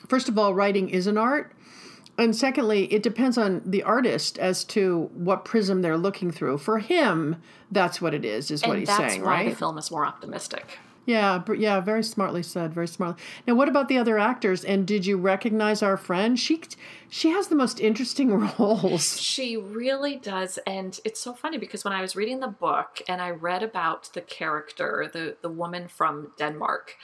first 0.07 0.29
of 0.29 0.37
all, 0.37 0.53
writing 0.53 0.89
is 0.89 1.07
an 1.07 1.17
art, 1.17 1.54
and 2.17 2.35
secondly, 2.35 2.91
it 2.93 3.03
depends 3.03 3.37
on 3.37 3.61
the 3.65 3.83
artist 3.83 4.37
as 4.37 4.63
to 4.65 5.09
what 5.13 5.45
prism 5.45 5.81
they're 5.81 5.97
looking 5.97 6.31
through. 6.31 6.59
For 6.59 6.79
him, 6.79 7.41
that's 7.71 8.01
what 8.01 8.13
it 8.13 8.23
is. 8.23 8.51
Is 8.51 8.61
what 8.61 8.71
and 8.71 8.79
he's 8.79 8.87
that's 8.87 9.13
saying, 9.13 9.23
why 9.23 9.43
right? 9.43 9.49
the 9.49 9.55
film 9.55 9.77
is 9.77 9.91
more 9.91 10.05
optimistic. 10.05 10.79
Yeah, 11.05 11.43
yeah, 11.55 11.81
very 11.81 12.03
smartly 12.03 12.41
said. 12.41 12.73
Very 12.73 12.87
smartly. 12.87 13.23
Now, 13.45 13.53
what 13.53 13.69
about 13.69 13.89
the 13.89 13.97
other 13.99 14.17
actors? 14.17 14.65
And 14.65 14.87
did 14.87 15.05
you 15.05 15.17
recognize 15.17 15.83
our 15.83 15.97
friend? 15.97 16.39
She 16.39 16.61
she 17.09 17.29
has 17.29 17.47
the 17.47 17.55
most 17.55 17.79
interesting 17.79 18.31
roles. 18.59 19.21
She 19.21 19.55
really 19.55 20.15
does, 20.15 20.57
and 20.65 20.99
it's 21.05 21.19
so 21.19 21.33
funny 21.33 21.59
because 21.59 21.83
when 21.83 21.93
I 21.93 22.01
was 22.01 22.15
reading 22.15 22.39
the 22.39 22.47
book 22.47 23.01
and 23.07 23.21
I 23.21 23.29
read 23.29 23.61
about 23.61 24.11
the 24.13 24.21
character, 24.21 25.09
the 25.11 25.37
the 25.41 25.49
woman 25.49 25.87
from 25.87 26.31
Denmark, 26.39 26.95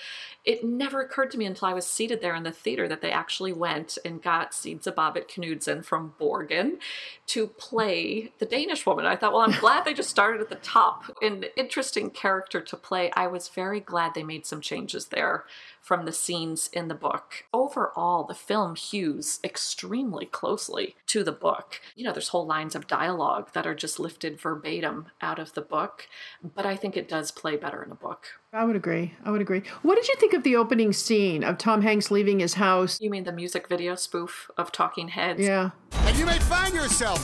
it 0.43 0.63
never 0.63 1.01
occurred 1.01 1.29
to 1.31 1.38
me 1.38 1.45
until 1.45 1.67
I 1.67 1.74
was 1.74 1.86
seated 1.86 2.21
there 2.21 2.33
in 2.33 2.43
the 2.43 2.51
theater 2.51 2.88
that 2.88 3.01
they 3.01 3.12
actually 3.12 3.53
went 3.53 3.98
and 4.03 4.21
got 4.21 4.51
Sidse 4.51 4.91
Babett 4.93 5.27
Knudsen 5.27 5.83
from 5.83 6.13
Borgen 6.19 6.79
to 7.27 7.48
play 7.48 8.31
the 8.39 8.45
Danish 8.45 8.86
woman. 8.86 9.05
I 9.05 9.15
thought, 9.15 9.33
well, 9.33 9.43
I'm 9.43 9.60
glad 9.60 9.86
they 9.86 9.93
just 9.93 10.10
started 10.10 10.41
at 10.41 10.50
the 10.50 10.55
top. 10.55 11.15
An 11.21 11.45
interesting 11.55 12.10
character 12.10 12.60
to 12.60 12.75
play. 12.75 13.12
I 13.15 13.27
was 13.27 13.50
very 13.50 13.79
glad 13.79 14.15
they 14.15 14.24
made 14.24 14.48
some 14.48 14.62
changes 14.62 15.07
there 15.07 15.45
from 15.81 16.05
the 16.05 16.11
scenes 16.11 16.69
in 16.71 16.88
the 16.88 16.95
book. 16.95 17.43
Overall, 17.53 18.23
the 18.23 18.35
film 18.35 18.75
hews 18.75 19.39
extremely 19.43 20.25
closely 20.25 20.95
to 21.07 21.23
the 21.23 21.31
book. 21.31 21.81
You 21.95 22.05
know, 22.05 22.13
there's 22.13 22.29
whole 22.29 22.45
lines 22.45 22.75
of 22.75 22.88
dialogue 22.88 23.51
that 23.53 23.67
are 23.67 23.75
just 23.75 24.00
lifted 24.00 24.39
verbatim 24.39 25.07
out 25.21 25.39
of 25.39 25.53
the 25.53 25.61
book, 25.61 26.07
but 26.43 26.65
I 26.65 26.75
think 26.75 26.95
it 26.95 27.09
does 27.09 27.31
play 27.31 27.57
better 27.57 27.83
in 27.83 27.91
a 27.91 27.95
book. 27.95 28.27
I 28.53 28.63
would 28.63 28.75
agree. 28.75 29.15
I 29.25 29.31
would 29.31 29.41
agree. 29.41 29.63
What 29.81 29.95
did 29.95 30.07
you 30.07 30.15
think 30.15 30.33
of 30.33 30.43
the 30.43 30.55
opening 30.55 30.93
scene 30.93 31.43
of 31.43 31.57
Tom 31.57 31.81
Hanks 31.81 32.11
leaving 32.11 32.39
his 32.39 32.53
house? 32.53 33.00
You 33.01 33.09
mean 33.09 33.23
the 33.23 33.31
music 33.31 33.67
video 33.67 33.95
spoof 33.95 34.50
of 34.57 34.71
Talking 34.71 35.07
Heads? 35.09 35.41
Yeah. 35.41 35.71
And 36.05 36.17
you 36.17 36.25
may 36.25 36.39
find 36.39 36.73
yourself 36.73 37.19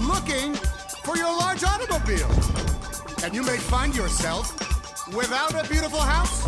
looking 0.00 0.54
for 1.04 1.16
your 1.16 1.30
large 1.38 1.62
automobile. 1.64 2.30
And 3.24 3.34
you 3.34 3.42
may 3.44 3.56
find 3.56 3.94
yourself 3.94 4.58
without 5.14 5.52
a 5.54 5.68
beautiful 5.68 6.00
house, 6.00 6.44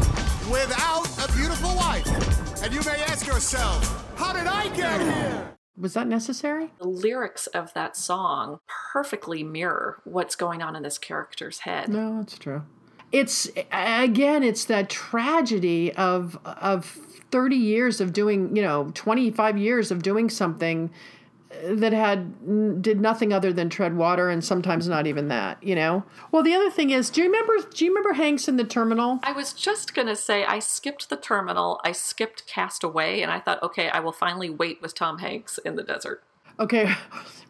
without 0.50 1.06
a 1.28 1.32
beautiful 1.32 1.74
wife. 1.76 2.06
And 2.62 2.72
you 2.72 2.80
may 2.82 3.02
ask 3.04 3.26
yourself, 3.26 4.04
how 4.16 4.32
did 4.32 4.46
I 4.46 4.68
get 4.74 5.00
here? 5.00 5.56
Was 5.76 5.94
that 5.94 6.06
necessary? 6.06 6.70
The 6.78 6.88
lyrics 6.88 7.46
of 7.48 7.74
that 7.74 7.96
song 7.96 8.60
perfectly 8.92 9.42
mirror 9.42 10.00
what's 10.04 10.36
going 10.36 10.62
on 10.62 10.76
in 10.76 10.82
this 10.82 10.98
character's 10.98 11.60
head. 11.60 11.88
No, 11.88 12.18
that's 12.18 12.38
true. 12.38 12.62
It's 13.10 13.48
again, 13.72 14.42
it's 14.42 14.64
that 14.66 14.88
tragedy 14.88 15.92
of 15.92 16.38
of 16.44 16.98
30 17.30 17.56
years 17.56 18.00
of 18.00 18.12
doing, 18.12 18.54
you 18.54 18.62
know, 18.62 18.90
25 18.94 19.58
years 19.58 19.90
of 19.90 20.02
doing 20.02 20.30
something 20.30 20.90
that 21.64 21.92
had 21.92 22.82
did 22.82 23.00
nothing 23.00 23.32
other 23.32 23.52
than 23.52 23.68
tread 23.68 23.96
water 23.96 24.28
and 24.30 24.44
sometimes 24.44 24.88
not 24.88 25.06
even 25.06 25.28
that, 25.28 25.62
you 25.62 25.74
know. 25.74 26.04
Well, 26.32 26.42
the 26.42 26.54
other 26.54 26.70
thing 26.70 26.90
is, 26.90 27.10
do 27.10 27.22
you 27.22 27.26
remember 27.26 27.54
do 27.70 27.84
you 27.84 27.90
remember 27.90 28.14
Hanks 28.14 28.48
in 28.48 28.56
the 28.56 28.64
terminal? 28.64 29.20
I 29.22 29.32
was 29.32 29.52
just 29.52 29.94
going 29.94 30.08
to 30.08 30.16
say, 30.16 30.44
I 30.44 30.58
skipped 30.58 31.10
the 31.10 31.16
terminal, 31.16 31.80
I 31.84 31.92
skipped 31.92 32.46
Castaway, 32.46 33.20
and 33.20 33.30
I 33.30 33.40
thought, 33.40 33.62
okay, 33.62 33.88
I 33.88 34.00
will 34.00 34.12
finally 34.12 34.50
wait 34.50 34.80
with 34.82 34.94
Tom 34.94 35.18
Hanks 35.18 35.58
in 35.58 35.76
the 35.76 35.82
desert. 35.82 36.22
Okay. 36.58 36.92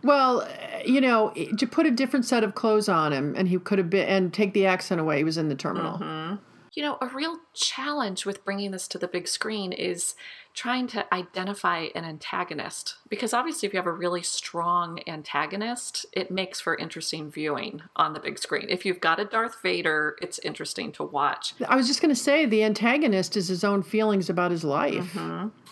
Well, 0.03 0.49
you 0.85 1.01
know, 1.01 1.33
to 1.59 1.67
put 1.67 1.87
a 1.87 1.91
different 1.91 2.25
set 2.25 2.45
of 2.45 2.55
clothes 2.55 2.89
on 2.89 3.13
him 3.13 3.35
and 3.37 3.49
he 3.49 3.59
could 3.59 3.79
have 3.79 3.91
been 3.91 4.09
and 4.09 4.33
take 4.33 4.53
the 4.53 4.67
accent 4.67 5.01
away, 5.01 5.19
he 5.19 5.25
was 5.25 5.39
in 5.39 5.49
the 5.49 5.55
terminal. 5.55 5.99
Mm-hmm. 5.99 6.37
You 6.75 6.83
know, 6.83 6.99
a 7.01 7.07
real 7.07 7.39
challenge 7.53 8.27
with 8.27 8.45
bringing 8.45 8.71
this 8.73 8.89
to 8.89 8.99
the 8.99 9.07
big 9.07 9.29
screen 9.29 9.73
is 9.73 10.15
trying 10.55 10.87
to 10.87 11.13
identify 11.13 11.89
an 11.95 12.05
antagonist. 12.05 12.97
Because 13.09 13.35
obviously, 13.35 13.67
if 13.67 13.73
you 13.73 13.79
have 13.79 13.87
a 13.87 13.93
really 13.93 14.23
strong 14.23 15.01
antagonist, 15.07 16.07
it 16.13 16.31
makes 16.31 16.61
for 16.61 16.77
interesting 16.77 17.31
viewing 17.31 17.83
on 17.97 18.15
the 18.15 18.21
big 18.21 18.39
screen. 18.39 18.67
If 18.69 18.87
you've 18.87 19.01
got 19.01 19.19
a 19.21 19.25
Darth 19.25 19.61
Vader, 19.63 20.17
it's 20.23 20.39
interesting 20.39 20.93
to 20.93 21.03
watch, 21.03 21.55
I 21.69 21.77
was 21.77 21.89
just 21.89 22.01
going 22.01 22.15
to 22.15 22.21
say 22.21 22.47
the 22.47 22.65
antagonist 22.65 23.37
is 23.37 23.49
his 23.49 23.65
own 23.65 23.83
feelings 23.83 24.31
about 24.31 24.51
his 24.53 24.65
life. 24.65 25.17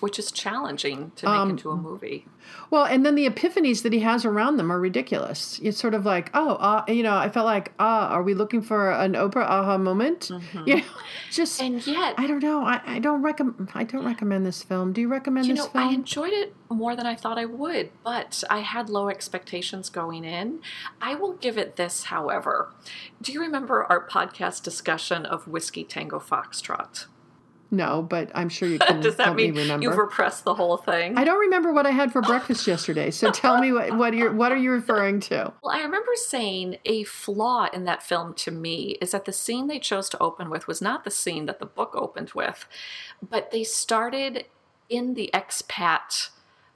which 0.00 0.18
is 0.18 0.32
challenging 0.32 1.12
to 1.14 1.26
make 1.26 1.50
into 1.50 1.70
a 1.70 1.76
movie. 1.76 2.26
Well, 2.70 2.84
and 2.84 3.06
then 3.06 3.14
the 3.14 3.28
epiphanies 3.28 3.82
that 3.82 3.92
he 3.92 4.00
has 4.00 4.24
around 4.24 4.56
them 4.56 4.72
are 4.72 4.80
ridiculous. 4.80 5.60
It's 5.62 5.78
sort 5.78 5.94
of 5.94 6.04
like, 6.04 6.28
oh, 6.34 6.54
uh, 6.54 6.84
you 6.88 7.04
know, 7.04 7.14
I 7.14 7.28
felt 7.28 7.46
like, 7.46 7.72
ah, 7.78 8.08
are 8.08 8.22
we 8.24 8.34
looking 8.34 8.62
for 8.62 8.90
an 8.90 9.12
Oprah 9.12 9.44
aha 9.44 9.78
moment? 9.78 10.30
You 10.66 10.76
know, 10.76 10.82
just 11.30 11.60
And 11.60 11.84
yet, 11.86 12.14
I 12.18 12.26
don't 12.26 12.42
know. 12.42 12.64
I, 12.64 12.80
I 12.84 12.98
don't 12.98 13.22
recommend. 13.22 13.70
I 13.74 13.84
don't 13.84 14.04
recommend 14.04 14.44
this 14.44 14.62
film. 14.62 14.71
Do 14.92 15.00
you 15.00 15.08
recommend 15.08 15.46
you 15.46 15.54
this 15.54 15.64
know, 15.64 15.70
film? 15.70 15.88
I 15.88 15.92
enjoyed 15.92 16.32
it 16.32 16.54
more 16.70 16.96
than 16.96 17.06
I 17.06 17.14
thought 17.14 17.38
I 17.38 17.44
would, 17.44 17.90
but 18.02 18.42
I 18.48 18.60
had 18.60 18.88
low 18.88 19.08
expectations 19.08 19.88
going 19.90 20.24
in. 20.24 20.60
I 21.00 21.14
will 21.14 21.34
give 21.34 21.58
it 21.58 21.76
this, 21.76 22.04
however. 22.04 22.72
Do 23.20 23.32
you 23.32 23.40
remember 23.40 23.84
our 23.84 24.06
podcast 24.06 24.62
discussion 24.62 25.26
of 25.26 25.46
Whiskey 25.46 25.84
Tango 25.84 26.18
Foxtrot? 26.18 27.06
no, 27.72 28.02
but 28.02 28.30
I'm 28.34 28.50
sure 28.50 28.68
you 28.68 28.78
can 28.86 29.00
Does 29.00 29.16
that 29.16 29.24
help 29.24 29.36
mean 29.38 29.54
me 29.54 29.62
remember. 29.62 29.84
you've 29.84 29.96
repressed 29.96 30.44
the 30.44 30.54
whole 30.54 30.76
thing? 30.76 31.16
I 31.16 31.24
don't 31.24 31.40
remember 31.40 31.72
what 31.72 31.86
I 31.86 31.90
had 31.90 32.12
for 32.12 32.20
breakfast 32.32 32.66
yesterday. 32.66 33.10
So 33.10 33.30
tell 33.30 33.58
me 33.58 33.72
what 33.72 33.96
what 33.96 34.14
you're 34.14 34.32
what 34.32 34.52
are 34.52 34.56
you 34.58 34.70
referring 34.70 35.20
to? 35.20 35.52
Well, 35.62 35.74
I 35.74 35.82
remember 35.82 36.12
saying 36.14 36.76
a 36.84 37.04
flaw 37.04 37.68
in 37.72 37.84
that 37.84 38.02
film 38.02 38.34
to 38.34 38.50
me 38.50 38.98
is 39.00 39.12
that 39.12 39.24
the 39.24 39.32
scene 39.32 39.68
they 39.68 39.78
chose 39.78 40.10
to 40.10 40.18
open 40.18 40.50
with 40.50 40.66
was 40.68 40.82
not 40.82 41.04
the 41.04 41.10
scene 41.10 41.46
that 41.46 41.58
the 41.60 41.66
book 41.66 41.92
opened 41.94 42.32
with, 42.34 42.68
but 43.26 43.50
they 43.50 43.64
started 43.64 44.44
in 44.92 45.14
the 45.14 45.30
expat. 45.32 46.28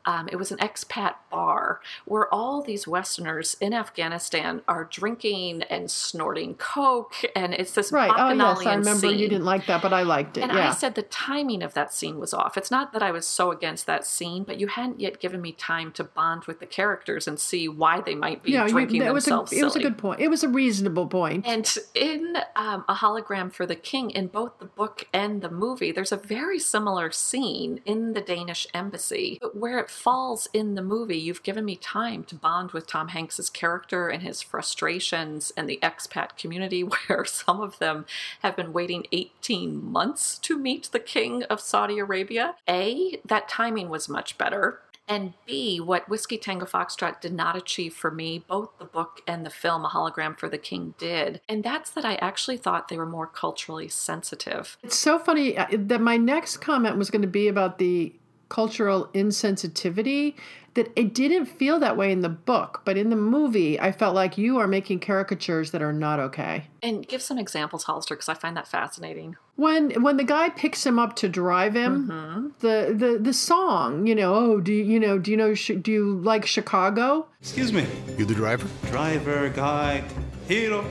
Um, 0.06 0.28
it 0.30 0.36
was 0.36 0.50
an 0.50 0.58
expat 0.58 1.14
bar 1.30 1.80
where 2.04 2.32
all 2.32 2.62
these 2.62 2.86
Westerners 2.86 3.56
in 3.60 3.74
Afghanistan 3.74 4.62
are 4.68 4.84
drinking 4.84 5.62
and 5.64 5.90
snorting 5.90 6.54
coke, 6.54 7.16
and 7.34 7.52
it's 7.52 7.72
this 7.72 7.92
Right. 7.92 8.10
Oh 8.14 8.32
yes, 8.32 8.66
I 8.66 8.74
remember 8.74 9.10
you 9.10 9.28
didn't 9.28 9.44
like 9.44 9.66
that, 9.66 9.80
but 9.80 9.92
I 9.92 10.02
liked 10.02 10.36
it. 10.36 10.42
And 10.42 10.52
yeah. 10.52 10.70
I 10.70 10.72
said 10.72 10.94
the 10.94 11.02
timing 11.02 11.62
of 11.62 11.74
that 11.74 11.94
scene 11.94 12.18
was 12.18 12.34
off. 12.34 12.56
It's 12.56 12.70
not 12.70 12.92
that 12.92 13.02
I 13.02 13.10
was 13.10 13.26
so 13.26 13.50
against 13.50 13.86
that 13.86 14.06
scene, 14.06 14.44
but 14.44 14.60
you 14.60 14.66
hadn't 14.66 15.00
yet 15.00 15.18
given 15.18 15.40
me 15.40 15.52
time 15.52 15.92
to 15.92 16.04
bond 16.04 16.44
with 16.44 16.60
the 16.60 16.66
characters 16.66 17.26
and 17.26 17.38
see 17.38 17.68
why 17.68 18.00
they 18.00 18.14
might 18.14 18.42
be 18.42 18.52
yeah, 18.52 18.64
you- 18.64 18.72
drinking 18.72 19.02
it 19.02 19.14
was 19.14 19.26
a 19.26 19.30
themselves 19.30 19.52
it 19.52 19.64
was 19.64 19.76
a 19.76 19.80
good 19.80 19.98
point. 19.98 20.20
It 20.20 20.28
was 20.28 20.44
a 20.44 20.48
reasonable 20.48 21.06
point. 21.06 21.46
And 21.46 21.66
in 21.94 22.36
um, 22.54 22.84
A 22.88 22.94
Hologram 22.94 23.52
for 23.52 23.66
the 23.66 23.76
King, 23.76 24.10
in 24.10 24.26
both 24.28 24.58
the 24.58 24.66
book 24.66 25.06
and 25.12 25.42
the 25.42 25.50
movie, 25.50 25.92
there's 25.92 26.12
a 26.12 26.16
very 26.16 26.58
similar 26.58 27.10
scene 27.10 27.80
in 27.84 28.12
the 28.12 28.20
Danish 28.20 28.66
embassy. 28.74 29.38
Where 29.52 29.78
it 29.78 29.90
falls 29.96 30.48
in 30.52 30.74
the 30.74 30.82
movie, 30.82 31.18
you've 31.18 31.42
given 31.42 31.64
me 31.64 31.76
time 31.76 32.22
to 32.24 32.34
bond 32.34 32.72
with 32.72 32.86
Tom 32.86 33.08
Hanks's 33.08 33.50
character 33.50 34.08
and 34.08 34.22
his 34.22 34.42
frustrations 34.42 35.52
and 35.56 35.68
the 35.68 35.78
expat 35.82 36.36
community, 36.36 36.82
where 37.08 37.24
some 37.24 37.60
of 37.60 37.78
them 37.78 38.06
have 38.42 38.56
been 38.56 38.72
waiting 38.72 39.06
18 39.10 39.84
months 39.84 40.38
to 40.38 40.58
meet 40.58 40.90
the 40.92 41.00
King 41.00 41.42
of 41.44 41.60
Saudi 41.60 41.98
Arabia. 41.98 42.54
A, 42.68 43.20
that 43.24 43.48
timing 43.48 43.88
was 43.88 44.08
much 44.08 44.38
better. 44.38 44.80
And 45.08 45.34
B, 45.46 45.80
what 45.80 46.08
Whiskey 46.08 46.36
Tango 46.36 46.66
Foxtrot 46.66 47.20
did 47.20 47.32
not 47.32 47.56
achieve 47.56 47.94
for 47.94 48.10
me, 48.10 48.44
both 48.46 48.76
the 48.78 48.84
book 48.84 49.20
and 49.26 49.46
the 49.46 49.50
film 49.50 49.84
A 49.84 49.88
Hologram 49.88 50.36
for 50.36 50.48
the 50.48 50.58
King 50.58 50.94
did. 50.98 51.40
And 51.48 51.62
that's 51.62 51.90
that 51.92 52.04
I 52.04 52.16
actually 52.16 52.56
thought 52.56 52.88
they 52.88 52.96
were 52.96 53.06
more 53.06 53.26
culturally 53.28 53.88
sensitive. 53.88 54.76
It's 54.82 54.96
so 54.96 55.18
funny 55.18 55.56
uh, 55.56 55.66
that 55.70 56.00
my 56.00 56.16
next 56.16 56.56
comment 56.56 56.96
was 56.96 57.10
going 57.10 57.22
to 57.22 57.28
be 57.28 57.46
about 57.46 57.78
the 57.78 58.14
cultural 58.48 59.08
insensitivity 59.14 60.34
that 60.74 60.92
it 60.94 61.14
didn't 61.14 61.46
feel 61.46 61.78
that 61.80 61.96
way 61.96 62.12
in 62.12 62.20
the 62.20 62.28
book, 62.28 62.82
but 62.84 62.98
in 62.98 63.08
the 63.08 63.16
movie 63.16 63.80
I 63.80 63.90
felt 63.92 64.14
like 64.14 64.36
you 64.36 64.58
are 64.58 64.66
making 64.66 65.00
caricatures 65.00 65.70
that 65.70 65.80
are 65.80 65.92
not 65.92 66.20
okay. 66.20 66.66
And 66.82 67.08
give 67.08 67.22
some 67.22 67.38
examples, 67.38 67.84
Hollister, 67.84 68.14
because 68.14 68.28
I 68.28 68.34
find 68.34 68.54
that 68.58 68.68
fascinating. 68.68 69.36
When 69.56 70.02
when 70.02 70.18
the 70.18 70.24
guy 70.24 70.50
picks 70.50 70.84
him 70.84 70.98
up 70.98 71.16
to 71.16 71.30
drive 71.30 71.74
him, 71.74 72.08
Mm-hmm. 72.10 72.48
the, 72.58 72.94
the 72.94 73.18
the 73.18 73.32
song, 73.32 74.06
you 74.06 74.14
know, 74.14 74.34
oh, 74.34 74.60
do 74.60 74.70
you, 74.70 74.84
you 74.84 75.00
know, 75.00 75.18
do 75.18 75.30
you 75.30 75.36
know 75.38 75.54
Chi- 75.54 75.76
do 75.76 75.90
you 75.90 76.18
like 76.18 76.44
Chicago? 76.44 77.26
Excuse 77.40 77.72
me, 77.72 77.86
You 78.18 78.26
the 78.26 78.34
driver? 78.34 78.68
driver, 78.90 79.48
guy, 79.48 80.04
hero. 80.46 80.82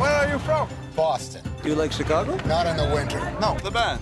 Where 0.00 0.10
are 0.10 0.28
you 0.28 0.40
from? 0.40 0.68
Boston. 0.96 1.44
Do 1.62 1.68
you 1.68 1.76
like 1.76 1.92
Chicago? 1.92 2.34
Not 2.48 2.66
in 2.66 2.76
the 2.76 2.92
winter. 2.92 3.20
No, 3.40 3.56
the 3.62 3.70
band. 3.70 4.00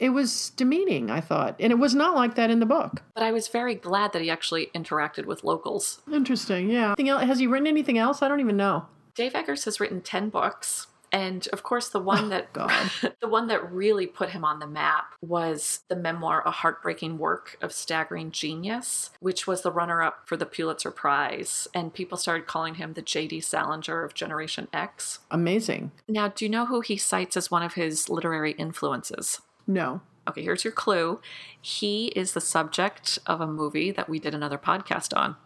It 0.00 0.10
was 0.10 0.50
demeaning, 0.56 1.10
I 1.10 1.20
thought, 1.20 1.56
and 1.60 1.70
it 1.70 1.78
was 1.78 1.94
not 1.94 2.16
like 2.16 2.34
that 2.36 2.50
in 2.50 2.58
the 2.58 2.66
book. 2.66 3.02
But 3.14 3.22
I 3.22 3.32
was 3.32 3.48
very 3.48 3.74
glad 3.74 4.12
that 4.14 4.22
he 4.22 4.30
actually 4.30 4.70
interacted 4.74 5.26
with 5.26 5.44
locals. 5.44 6.00
Interesting, 6.10 6.70
yeah. 6.70 6.94
Else- 6.98 7.24
Has 7.24 7.38
he 7.38 7.46
written 7.46 7.66
anything 7.66 7.98
else? 7.98 8.22
I 8.22 8.28
don't 8.28 8.40
even 8.40 8.56
know. 8.56 8.86
Dave 9.14 9.34
Eggers 9.34 9.66
has 9.66 9.78
written 9.78 10.00
10 10.00 10.30
books. 10.30 10.86
And 11.12 11.48
of 11.52 11.62
course, 11.62 11.88
the 11.88 11.98
one 11.98 12.26
oh, 12.26 12.28
that 12.28 12.48
Oh, 12.54 12.66
God. 12.66 12.90
the 13.20 13.28
one 13.28 13.48
that 13.48 13.70
really 13.72 14.06
put 14.06 14.30
him 14.30 14.44
on 14.44 14.60
the 14.60 14.66
map 14.66 15.12
was 15.20 15.80
the 15.88 15.96
memoir 15.96 16.42
"A 16.46 16.50
Heartbreaking 16.52 17.18
Work 17.18 17.58
of 17.60 17.72
Staggering 17.72 18.30
Genius," 18.30 19.10
which 19.18 19.46
was 19.46 19.62
the 19.62 19.72
runner-up 19.72 20.22
for 20.26 20.36
the 20.36 20.46
Pulitzer 20.46 20.92
Prize, 20.92 21.66
and 21.74 21.92
people 21.92 22.16
started 22.16 22.46
calling 22.46 22.76
him 22.76 22.92
the 22.92 23.02
J.D. 23.02 23.40
Salinger 23.40 24.04
of 24.04 24.14
Generation 24.14 24.68
X. 24.72 25.18
Amazing. 25.32 25.90
Now, 26.08 26.28
do 26.28 26.44
you 26.44 26.48
know 26.48 26.66
who 26.66 26.80
he 26.80 26.96
cites 26.96 27.36
as 27.36 27.50
one 27.50 27.64
of 27.64 27.74
his 27.74 28.08
literary 28.08 28.52
influences? 28.52 29.40
No. 29.70 30.00
Okay, 30.28 30.42
here's 30.42 30.64
your 30.64 30.72
clue. 30.72 31.20
He 31.60 32.08
is 32.08 32.32
the 32.32 32.40
subject 32.40 33.18
of 33.26 33.40
a 33.40 33.46
movie 33.46 33.90
that 33.92 34.08
we 34.08 34.18
did 34.18 34.34
another 34.34 34.58
podcast 34.58 35.16
on. 35.16 35.36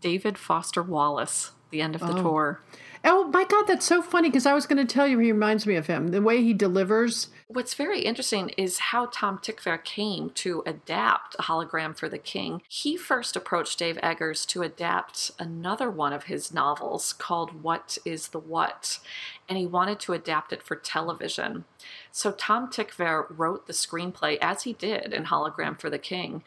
David 0.00 0.38
Foster 0.38 0.82
Wallace, 0.82 1.52
The 1.70 1.82
End 1.82 1.94
of 1.94 2.00
the 2.00 2.18
oh. 2.18 2.22
Tour. 2.22 2.60
Oh 3.04 3.28
my 3.28 3.44
God, 3.44 3.64
that's 3.64 3.86
so 3.86 4.02
funny 4.02 4.28
because 4.28 4.46
I 4.46 4.54
was 4.54 4.66
going 4.66 4.84
to 4.84 4.92
tell 4.92 5.06
you 5.06 5.18
he 5.18 5.30
reminds 5.30 5.66
me 5.66 5.76
of 5.76 5.86
him. 5.86 6.08
The 6.08 6.22
way 6.22 6.42
he 6.42 6.52
delivers. 6.52 7.28
What's 7.46 7.74
very 7.74 8.00
interesting 8.00 8.50
is 8.56 8.78
how 8.78 9.06
Tom 9.06 9.38
Tykwer 9.38 9.82
came 9.84 10.30
to 10.30 10.62
adapt 10.66 11.36
A 11.38 11.42
Hologram 11.42 11.96
for 11.96 12.08
the 12.08 12.18
King. 12.18 12.62
He 12.68 12.96
first 12.96 13.36
approached 13.36 13.78
Dave 13.78 13.98
Eggers 14.02 14.44
to 14.46 14.62
adapt 14.62 15.30
another 15.38 15.90
one 15.90 16.12
of 16.12 16.24
his 16.24 16.52
novels 16.52 17.12
called 17.12 17.62
What 17.62 17.98
is 18.04 18.28
the 18.28 18.40
What? 18.40 18.98
And 19.48 19.56
he 19.56 19.66
wanted 19.66 19.98
to 20.00 20.12
adapt 20.12 20.52
it 20.52 20.62
for 20.62 20.76
television. 20.76 21.64
So 22.12 22.32
Tom 22.32 22.68
Tykwer 22.68 23.26
wrote 23.30 23.66
the 23.66 23.72
screenplay 23.72 24.38
as 24.40 24.64
he 24.64 24.74
did 24.74 25.12
in 25.12 25.24
Hologram 25.24 25.80
for 25.80 25.88
the 25.88 25.98
King. 25.98 26.42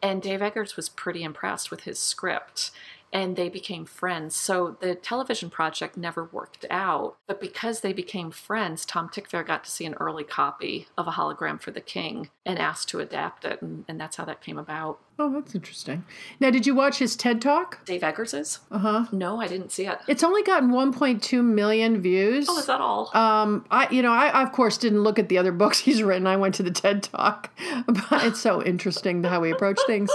And 0.00 0.22
Dave 0.22 0.40
Eggers 0.40 0.76
was 0.76 0.88
pretty 0.88 1.24
impressed 1.24 1.70
with 1.70 1.82
his 1.82 1.98
script 1.98 2.70
and 3.14 3.36
they 3.36 3.48
became 3.48 3.84
friends. 3.84 4.34
So 4.34 4.76
the 4.80 4.96
television 4.96 5.48
project 5.48 5.96
never 5.96 6.24
worked 6.24 6.66
out. 6.68 7.16
But 7.28 7.40
because 7.40 7.80
they 7.80 7.92
became 7.92 8.32
friends, 8.32 8.84
Tom 8.84 9.08
Tykwer 9.08 9.46
got 9.46 9.62
to 9.64 9.70
see 9.70 9.86
an 9.86 9.94
early 9.94 10.24
copy 10.24 10.88
of 10.98 11.06
A 11.06 11.12
Hologram 11.12 11.60
for 11.60 11.70
the 11.70 11.80
King 11.80 12.30
and 12.44 12.58
asked 12.58 12.88
to 12.88 12.98
adapt 12.98 13.44
it. 13.44 13.62
And, 13.62 13.84
and 13.86 14.00
that's 14.00 14.16
how 14.16 14.24
that 14.24 14.42
came 14.42 14.58
about. 14.58 14.98
Oh, 15.16 15.32
that's 15.32 15.54
interesting. 15.54 16.04
Now, 16.40 16.50
did 16.50 16.66
you 16.66 16.74
watch 16.74 16.98
his 16.98 17.14
TED 17.14 17.40
Talk? 17.40 17.84
Dave 17.84 18.02
Eggers's? 18.02 18.58
Uh 18.70 18.78
huh. 18.78 19.04
No, 19.12 19.40
I 19.40 19.46
didn't 19.46 19.70
see 19.70 19.86
it. 19.86 19.98
It's 20.08 20.24
only 20.24 20.42
gotten 20.42 20.70
1.2 20.70 21.44
million 21.44 22.00
views. 22.00 22.46
Oh, 22.48 22.58
is 22.58 22.66
that 22.66 22.80
all? 22.80 23.10
Um, 23.14 23.64
I, 23.70 23.88
you 23.90 24.02
know, 24.02 24.12
I, 24.12 24.26
I 24.26 24.42
of 24.42 24.50
course 24.50 24.76
didn't 24.76 25.04
look 25.04 25.20
at 25.20 25.28
the 25.28 25.38
other 25.38 25.52
books 25.52 25.78
he's 25.80 26.02
written. 26.02 26.26
I 26.26 26.36
went 26.36 26.56
to 26.56 26.64
the 26.64 26.72
TED 26.72 27.04
Talk, 27.04 27.50
but 27.86 28.24
it's 28.24 28.40
so 28.40 28.62
interesting 28.62 29.22
how 29.22 29.42
he 29.44 29.52
approach 29.52 29.78
things. 29.86 30.10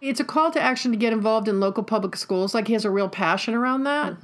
It's 0.00 0.20
a 0.20 0.24
call 0.24 0.52
to 0.52 0.60
action 0.60 0.92
to 0.92 0.96
get 0.96 1.12
involved 1.12 1.48
in 1.48 1.58
local 1.58 1.82
public 1.82 2.14
schools. 2.14 2.54
Like 2.54 2.68
he 2.68 2.74
has 2.74 2.84
a 2.84 2.90
real 2.90 3.08
passion 3.08 3.54
around 3.54 3.84
that, 3.84 4.16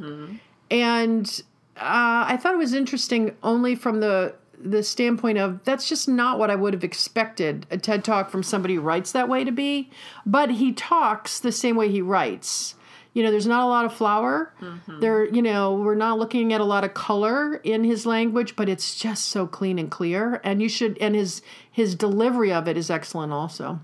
and 0.70 1.42
uh, 1.76 2.24
I 2.28 2.36
thought 2.36 2.54
it 2.54 2.58
was 2.58 2.74
interesting 2.74 3.34
only 3.42 3.74
from 3.74 3.98
the 4.00 4.34
the 4.62 4.82
standpoint 4.82 5.38
of 5.38 5.62
that's 5.64 5.88
just 5.88 6.08
not 6.08 6.38
what 6.38 6.50
I 6.50 6.54
would 6.54 6.74
have 6.74 6.84
expected 6.84 7.66
a 7.70 7.78
TED 7.78 8.04
Talk 8.04 8.30
from 8.30 8.42
somebody 8.42 8.74
who 8.74 8.80
writes 8.80 9.12
that 9.12 9.28
way 9.28 9.44
to 9.44 9.52
be. 9.52 9.90
But 10.26 10.50
he 10.52 10.72
talks 10.72 11.40
the 11.40 11.52
same 11.52 11.76
way 11.76 11.90
he 11.90 12.02
writes. 12.02 12.74
You 13.12 13.24
know, 13.24 13.32
there's 13.32 13.46
not 13.46 13.64
a 13.64 13.66
lot 13.66 13.84
of 13.84 13.92
flower. 13.92 14.54
Mm-hmm. 14.60 15.00
There, 15.00 15.24
you 15.24 15.42
know, 15.42 15.74
we're 15.74 15.96
not 15.96 16.18
looking 16.18 16.52
at 16.52 16.60
a 16.60 16.64
lot 16.64 16.84
of 16.84 16.94
color 16.94 17.56
in 17.56 17.82
his 17.82 18.06
language, 18.06 18.54
but 18.54 18.68
it's 18.68 18.94
just 18.94 19.26
so 19.26 19.48
clean 19.48 19.80
and 19.80 19.90
clear. 19.90 20.40
And 20.44 20.62
you 20.62 20.68
should, 20.68 20.96
and 21.00 21.16
his 21.16 21.42
his 21.72 21.94
delivery 21.94 22.52
of 22.52 22.68
it 22.68 22.76
is 22.76 22.90
excellent 22.90 23.32
also. 23.32 23.80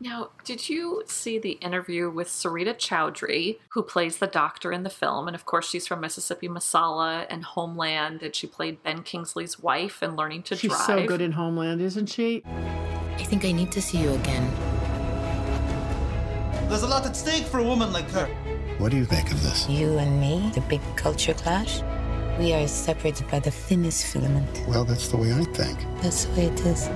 Now, 0.00 0.30
did 0.44 0.68
you 0.68 1.02
see 1.06 1.38
the 1.38 1.52
interview 1.52 2.10
with 2.10 2.28
Sarita 2.28 2.74
Choudhury, 2.74 3.58
who 3.70 3.82
plays 3.82 4.18
the 4.18 4.26
doctor 4.26 4.72
in 4.72 4.82
the 4.82 4.90
film? 4.90 5.26
And 5.26 5.34
of 5.34 5.46
course, 5.46 5.68
she's 5.68 5.86
from 5.86 6.00
Mississippi 6.00 6.48
Masala 6.48 7.26
and 7.30 7.44
Homeland, 7.44 8.22
and 8.22 8.34
she 8.34 8.46
played 8.46 8.82
Ben 8.82 9.02
Kingsley's 9.02 9.58
wife 9.58 10.02
in 10.02 10.16
Learning 10.16 10.42
to 10.44 10.54
drive. 10.54 10.60
She's 10.60 10.86
so 10.86 11.06
good 11.06 11.20
in 11.22 11.32
Homeland, 11.32 11.80
isn't 11.80 12.06
she? 12.06 12.42
I 12.44 13.24
think 13.24 13.44
I 13.44 13.52
need 13.52 13.72
to 13.72 13.80
see 13.80 13.98
you 13.98 14.12
again. 14.12 14.50
There's 16.68 16.82
a 16.82 16.86
lot 16.88 17.06
at 17.06 17.16
stake 17.16 17.44
for 17.44 17.58
a 17.58 17.64
woman 17.64 17.92
like 17.92 18.10
her. 18.10 18.28
What 18.78 18.90
do 18.90 18.98
you 18.98 19.06
think 19.06 19.32
of 19.32 19.42
this? 19.42 19.66
You 19.70 19.96
and 19.96 20.20
me, 20.20 20.50
the 20.54 20.60
big 20.60 20.82
culture 20.96 21.32
clash. 21.32 21.80
We 22.38 22.52
are 22.52 22.68
separated 22.68 23.26
by 23.28 23.40
the 23.40 23.50
thinnest 23.50 24.04
filament. 24.12 24.64
Well, 24.68 24.84
that's 24.84 25.08
the 25.08 25.16
way 25.16 25.32
I 25.32 25.44
think. 25.44 25.78
That's 26.02 26.26
the 26.26 26.32
way 26.32 26.46
it 26.48 26.60
is. 26.60 26.90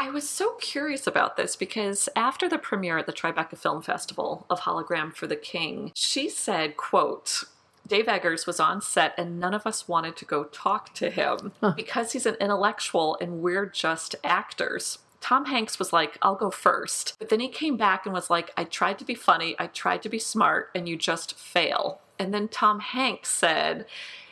I 0.00 0.08
was 0.08 0.26
so 0.26 0.54
curious 0.54 1.06
about 1.06 1.36
this 1.36 1.54
because 1.54 2.08
after 2.16 2.48
the 2.48 2.56
premiere 2.56 2.96
at 2.96 3.06
the 3.06 3.12
Tribeca 3.12 3.58
Film 3.58 3.82
Festival 3.82 4.46
of 4.48 4.60
Hologram 4.60 5.14
for 5.14 5.26
the 5.26 5.36
King, 5.36 5.92
she 5.94 6.30
said, 6.30 6.78
quote, 6.78 7.44
Dave 7.86 8.08
Eggers 8.08 8.46
was 8.46 8.58
on 8.58 8.80
set 8.80 9.12
and 9.18 9.38
none 9.38 9.52
of 9.52 9.66
us 9.66 9.86
wanted 9.86 10.16
to 10.16 10.24
go 10.24 10.44
talk 10.44 10.94
to 10.94 11.10
him 11.10 11.52
because 11.76 12.12
he's 12.12 12.24
an 12.24 12.36
intellectual 12.40 13.18
and 13.20 13.42
we're 13.42 13.66
just 13.66 14.16
actors. 14.24 15.00
Tom 15.20 15.46
Hanks 15.46 15.78
was 15.78 15.92
like, 15.92 16.18
I'll 16.22 16.36
go 16.36 16.50
first. 16.50 17.16
But 17.18 17.28
then 17.28 17.40
he 17.40 17.48
came 17.48 17.76
back 17.76 18.06
and 18.06 18.14
was 18.14 18.30
like, 18.30 18.50
I 18.56 18.64
tried 18.64 18.98
to 18.98 19.04
be 19.04 19.14
funny, 19.14 19.56
I 19.58 19.66
tried 19.66 20.02
to 20.02 20.08
be 20.08 20.18
smart, 20.18 20.70
and 20.74 20.88
you 20.88 20.96
just 20.96 21.38
fail. 21.38 22.00
And 22.18 22.32
then 22.32 22.48
Tom 22.48 22.80
Hanks 22.80 23.30
said, 23.30 23.86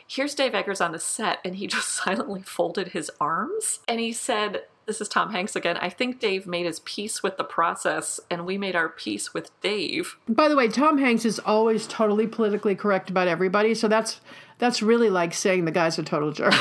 Here's 0.07 0.35
Dave 0.35 0.53
Eggers 0.53 0.81
on 0.81 0.91
the 0.91 0.99
set, 0.99 1.39
and 1.43 1.55
he 1.55 1.67
just 1.67 1.89
silently 1.89 2.41
folded 2.41 2.89
his 2.89 3.11
arms. 3.19 3.79
And 3.87 3.99
he 3.99 4.13
said, 4.13 4.63
This 4.85 5.01
is 5.01 5.07
Tom 5.07 5.31
Hanks 5.31 5.55
again. 5.55 5.77
I 5.77 5.89
think 5.89 6.19
Dave 6.19 6.45
made 6.45 6.65
his 6.65 6.79
peace 6.81 7.23
with 7.23 7.37
the 7.37 7.43
process, 7.43 8.19
and 8.29 8.45
we 8.45 8.57
made 8.57 8.75
our 8.75 8.89
peace 8.89 9.33
with 9.33 9.59
Dave. 9.61 10.17
By 10.27 10.47
the 10.47 10.55
way, 10.55 10.67
Tom 10.67 10.97
Hanks 10.97 11.25
is 11.25 11.39
always 11.39 11.87
totally 11.87 12.27
politically 12.27 12.75
correct 12.75 13.09
about 13.09 13.27
everybody, 13.27 13.73
so 13.73 13.87
that's 13.87 14.21
that's 14.57 14.81
really 14.81 15.09
like 15.09 15.33
saying 15.33 15.65
the 15.65 15.71
guy's 15.71 15.99
a 15.99 16.03
total 16.03 16.31
jerk. 16.31 16.53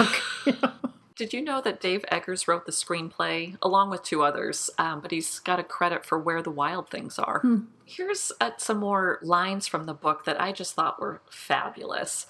Did 1.17 1.33
you 1.33 1.43
know 1.43 1.61
that 1.61 1.81
Dave 1.81 2.05
Eggers 2.11 2.49
wrote 2.49 2.67
the 2.67 2.73
screenplay 2.73 3.57
along 3.63 3.91
with 3.91 4.03
two 4.03 4.25
others, 4.25 4.69
um, 4.79 5.01
but 5.01 5.13
he's 5.13 5.39
got 5.39 5.61
a 5.61 5.65
credit 5.65 6.05
for 6.05 6.19
Where 6.19 6.43
the 6.43 6.51
Wild 6.51 6.91
Things 6.91 7.21
Are? 7.21 7.41
Here's 7.85 8.33
uh, 8.41 8.51
some 8.57 8.79
more 8.79 9.21
lines 9.23 9.69
from 9.69 9.87
the 9.87 9.95
book 9.95 10.25
that 10.25 10.41
I 10.41 10.51
just 10.51 10.75
thought 10.75 11.01
were 11.01 11.21
fabulous. 11.31 12.27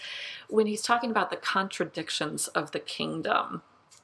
When 0.50 0.66
he's 0.66 0.82
talking 0.82 1.10
about 1.10 1.30
the 1.30 1.36
contradictions 1.36 2.48
of 2.48 2.72
the 2.72 2.80
kingdom, 2.80 3.62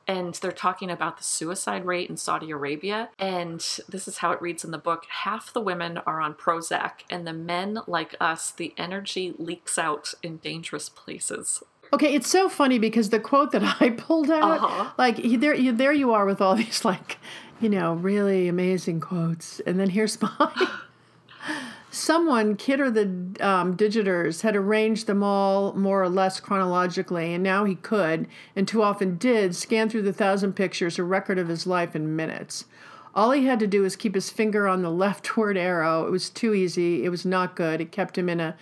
and 0.08 0.34
they're 0.36 0.50
talking 0.50 0.90
about 0.90 1.18
the 1.18 1.24
suicide 1.24 1.84
rate 1.84 2.10
in 2.10 2.16
Saudi 2.16 2.50
Arabia. 2.50 3.10
And 3.18 3.60
this 3.88 4.08
is 4.08 4.18
how 4.18 4.32
it 4.32 4.42
reads 4.42 4.64
in 4.64 4.72
the 4.72 4.78
book 4.78 5.04
half 5.08 5.52
the 5.52 5.60
women 5.60 5.98
are 5.98 6.20
on 6.20 6.34
Prozac, 6.34 7.02
and 7.10 7.26
the 7.26 7.32
men, 7.32 7.80
like 7.86 8.16
us, 8.18 8.50
the 8.50 8.74
energy 8.76 9.34
leaks 9.38 9.78
out 9.78 10.14
in 10.22 10.38
dangerous 10.38 10.88
places. 10.88 11.62
Okay, 11.92 12.14
it's 12.14 12.28
so 12.28 12.48
funny 12.48 12.78
because 12.78 13.10
the 13.10 13.18
quote 13.20 13.50
that 13.52 13.62
I 13.80 13.90
pulled 13.90 14.30
out, 14.30 14.60
Uh-huh. 14.60 14.90
like 14.96 15.16
he, 15.18 15.36
there, 15.36 15.54
you, 15.54 15.72
there 15.72 15.92
you 15.92 16.12
are 16.12 16.24
with 16.24 16.40
all 16.40 16.54
these 16.62 16.84
like, 16.84 17.18
you 17.60 17.68
know, 17.68 17.94
really 17.94 18.48
amazing 18.48 19.00
quotes, 19.00 19.60
and 19.60 19.78
then 19.78 19.90
here's 19.90 20.20
mine. 20.22 20.68
Someone, 21.92 22.54
Kid 22.54 22.78
or 22.78 22.88
the 22.90 23.02
um, 23.40 23.76
Digitors, 23.76 24.42
had 24.42 24.54
arranged 24.54 25.08
them 25.08 25.24
all 25.24 25.72
more 25.72 26.00
or 26.00 26.08
less 26.08 26.38
chronologically, 26.38 27.34
and 27.34 27.42
now 27.42 27.64
he 27.64 27.74
could, 27.74 28.28
and 28.54 28.68
too 28.68 28.80
often 28.80 29.16
did, 29.16 29.56
scan 29.56 29.88
through 29.88 30.02
the 30.02 30.12
thousand 30.12 30.52
pictures, 30.52 31.00
a 31.00 31.02
record 31.04 31.36
of 31.36 31.48
his 31.48 31.66
life 31.66 31.96
in 31.96 32.14
minutes. 32.14 32.66
All 33.12 33.32
he 33.32 33.46
had 33.46 33.58
to 33.58 33.66
do 33.66 33.82
was 33.82 33.96
keep 33.96 34.14
his 34.14 34.30
finger 34.30 34.68
on 34.68 34.82
the 34.82 34.90
leftward 34.90 35.56
arrow. 35.56 36.06
It 36.06 36.12
was 36.12 36.30
too 36.30 36.54
easy. 36.54 37.04
It 37.04 37.08
was 37.08 37.26
not 37.26 37.56
good. 37.56 37.80
It 37.80 37.90
kept 37.90 38.16
him 38.16 38.28
in 38.28 38.38
a 38.38 38.54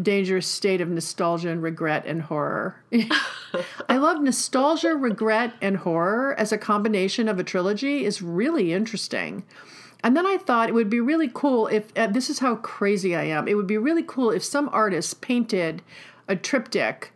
dangerous 0.00 0.46
state 0.46 0.80
of 0.80 0.88
nostalgia 0.88 1.50
and 1.50 1.62
regret 1.62 2.04
and 2.06 2.22
horror. 2.22 2.76
I 3.88 3.96
love 3.96 4.20
nostalgia, 4.22 4.96
regret, 4.96 5.54
and 5.60 5.78
horror 5.78 6.34
as 6.38 6.52
a 6.52 6.58
combination 6.58 7.28
of 7.28 7.38
a 7.38 7.44
trilogy 7.44 8.04
is 8.04 8.22
really 8.22 8.72
interesting. 8.72 9.44
And 10.04 10.16
then 10.16 10.26
I 10.26 10.36
thought 10.36 10.68
it 10.68 10.74
would 10.74 10.90
be 10.90 11.00
really 11.00 11.30
cool 11.32 11.68
if 11.68 11.96
uh, 11.96 12.08
this 12.08 12.28
is 12.28 12.40
how 12.40 12.56
crazy 12.56 13.14
I 13.14 13.24
am. 13.24 13.46
It 13.46 13.54
would 13.54 13.66
be 13.66 13.78
really 13.78 14.02
cool 14.02 14.30
if 14.30 14.42
some 14.42 14.68
artist 14.72 15.20
painted 15.20 15.82
a 16.26 16.34
triptych 16.34 17.12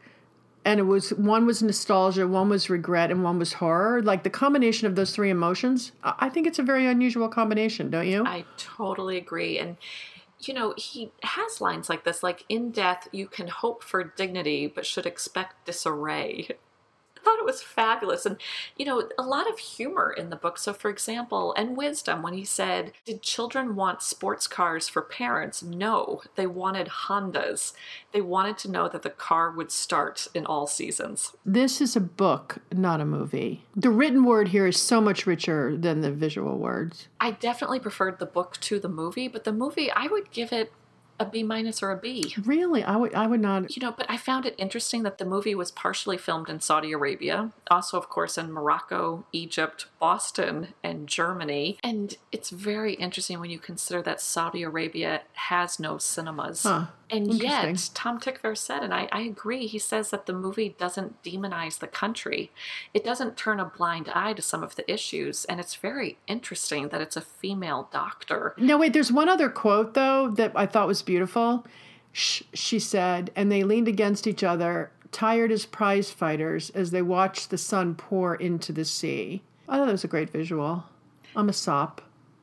and 0.66 0.81
it 0.81 0.83
was 0.83 1.11
one 1.11 1.46
was 1.46 1.62
nostalgia, 1.62 2.27
one 2.27 2.48
was 2.48 2.68
regret, 2.68 3.12
and 3.12 3.22
one 3.22 3.38
was 3.38 3.55
horror. 3.55 4.03
Like 4.03 4.24
the 4.24 4.31
combination 4.31 4.88
of 4.88 4.96
those 4.96 5.12
three 5.14 5.31
emotions, 5.31 5.92
I 6.03 6.14
I 6.27 6.29
think 6.29 6.48
it's 6.48 6.59
a 6.59 6.64
very 6.64 6.87
unusual 6.87 7.29
combination, 7.29 7.88
don't 7.88 8.09
you? 8.09 8.27
I 8.27 8.44
totally 8.57 9.16
agree. 9.16 9.61
And, 9.61 9.77
you 10.40 10.55
know, 10.55 10.75
he 10.77 11.12
has 11.22 11.61
lines 11.61 11.88
like 11.88 12.05
this 12.05 12.22
like, 12.22 12.44
in 12.49 12.70
death, 12.70 13.09
you 13.12 13.27
can 13.27 13.49
hope 13.49 13.83
for 13.83 14.05
dignity, 14.05 14.66
but 14.66 14.87
should 14.87 15.07
expect 15.07 15.64
disarray. 15.66 16.49
Thought 17.27 17.41
it 17.41 17.45
was 17.45 17.61
fabulous. 17.61 18.25
And, 18.25 18.37
you 18.77 18.87
know, 18.87 19.09
a 19.19 19.23
lot 19.23 19.51
of 19.51 19.59
humor 19.59 20.15
in 20.17 20.31
the 20.31 20.37
book. 20.37 20.59
So, 20.59 20.73
for 20.73 20.89
example, 20.89 21.53
and 21.55 21.77
wisdom 21.77 22.23
when 22.23 22.35
he 22.35 22.45
said, 22.45 22.93
Did 23.05 23.21
children 23.21 23.75
want 23.75 24.01
sports 24.01 24.47
cars 24.47 24.89
for 24.89 25.03
parents? 25.03 25.61
No, 25.61 26.23
they 26.37 26.47
wanted 26.47 26.87
Hondas. 26.87 27.73
They 28.12 28.21
wanted 28.21 28.59
to 28.59 28.71
know 28.71 28.89
that 28.89 29.03
the 29.03 29.11
car 29.11 29.51
would 29.51 29.73
start 29.73 30.29
in 30.35 30.47
all 30.47 30.69
seasons. 30.69 31.33
This 31.45 31.81
is 31.81 31.97
a 31.97 32.01
book, 32.01 32.59
not 32.73 33.01
a 33.01 33.05
movie. 33.05 33.65
The 33.75 33.91
written 33.91 34.23
word 34.23 34.49
here 34.49 34.69
is 34.69 34.81
so 34.81 35.01
much 35.01 35.27
richer 35.27 35.77
than 35.77 36.03
the 36.03 36.12
visual 36.12 36.59
words. 36.59 37.09
I 37.21 37.33
definitely 37.33 37.81
preferred 37.81 38.21
the 38.21 38.27
book 38.27 38.57
to 38.61 38.79
the 38.79 38.89
movie, 38.89 39.27
but 39.27 39.43
the 39.43 39.53
movie, 39.53 39.91
I 39.91 40.07
would 40.07 40.31
give 40.31 40.53
it 40.53 40.73
a 41.18 41.24
B 41.24 41.42
minus 41.42 41.83
or 41.83 41.90
a 41.90 41.96
B. 41.96 42.35
Really, 42.44 42.83
I 42.83 42.96
would 42.96 43.14
I 43.14 43.26
would 43.26 43.40
not 43.40 43.76
You 43.76 43.83
know, 43.83 43.92
but 43.92 44.07
I 44.09 44.16
found 44.16 44.46
it 44.46 44.55
interesting 44.59 45.02
that 45.05 45.18
the 45.18 45.24
movie 45.24 45.55
was 45.55 45.70
partially 45.70 46.18
filmed 46.18 46.48
in 46.48 46.61
Saudi 46.61 46.92
Arabia, 46.92 47.52
also, 47.70 47.98
of 47.98 48.09
course, 48.09 48.38
in 48.38 48.52
Morocco, 48.52 49.24
Egypt, 49.33 49.87
Boston, 49.98 50.68
and 50.83 51.09
Germany. 51.09 51.79
And 51.83 52.16
it's 52.33 52.50
very 52.50 52.94
interesting 52.94 53.40
when 53.40 53.50
you 53.50 53.59
consider 53.59 54.02
that 54.02 54.20
Saudi 54.20 54.62
Arabia 54.62 55.22
has 55.35 55.81
no 55.81 55.98
cinemas. 55.98 56.62
Huh. 56.62 56.87
And 57.09 57.35
yet, 57.40 57.90
Tom 57.95 58.19
Tykwer 58.19 58.57
said, 58.57 58.83
and 58.83 58.92
I, 58.92 59.09
I 59.12 59.21
agree, 59.21 59.66
he 59.66 59.79
says 59.79 60.11
that 60.11 60.27
the 60.27 60.33
movie 60.33 60.75
doesn't 60.77 61.23
demonize 61.23 61.79
the 61.79 61.87
country. 61.87 62.51
It 62.92 63.05
doesn't 63.05 63.37
turn 63.37 63.61
a 63.61 63.64
blind 63.64 64.09
eye 64.12 64.33
to 64.33 64.42
some 64.42 64.64
of 64.64 64.75
the 64.75 64.90
issues. 64.90 65.45
And 65.45 65.61
it's 65.61 65.77
very 65.77 66.19
interesting 66.27 66.88
that 66.88 67.01
it's 67.01 67.16
a 67.16 67.21
female 67.21 67.88
doctor. 67.92 68.55
No, 68.59 68.79
wait, 68.79 68.92
there's 68.92 69.12
one 69.12 69.29
other 69.29 69.49
quote, 69.49 69.95
though, 69.95 70.31
that 70.31 70.53
I 70.57 70.66
thought 70.66 70.88
was 70.88 71.03
beautiful. 71.03 71.64
Sh- 72.12 72.42
she 72.53 72.79
said, 72.81 73.31
and 73.37 73.53
they 73.53 73.62
leaned 73.62 73.88
against 73.88 74.27
each 74.27 74.42
other, 74.42 74.90
tired 75.12 75.53
as 75.53 75.64
prize 75.64 76.11
fighters, 76.11 76.71
as 76.71 76.90
they 76.90 77.03
watched 77.03 77.51
the 77.51 77.59
sun 77.59 77.95
pour 77.95 78.35
into 78.35 78.73
the 78.73 78.85
sea. 78.85 79.42
I 79.69 79.77
thought 79.77 79.87
that 79.87 79.92
was 79.92 80.05
a 80.05 80.09
great 80.09 80.31
visual. 80.31 80.85
I'm 81.37 81.49
a 81.49 81.53
sop. 81.53 82.03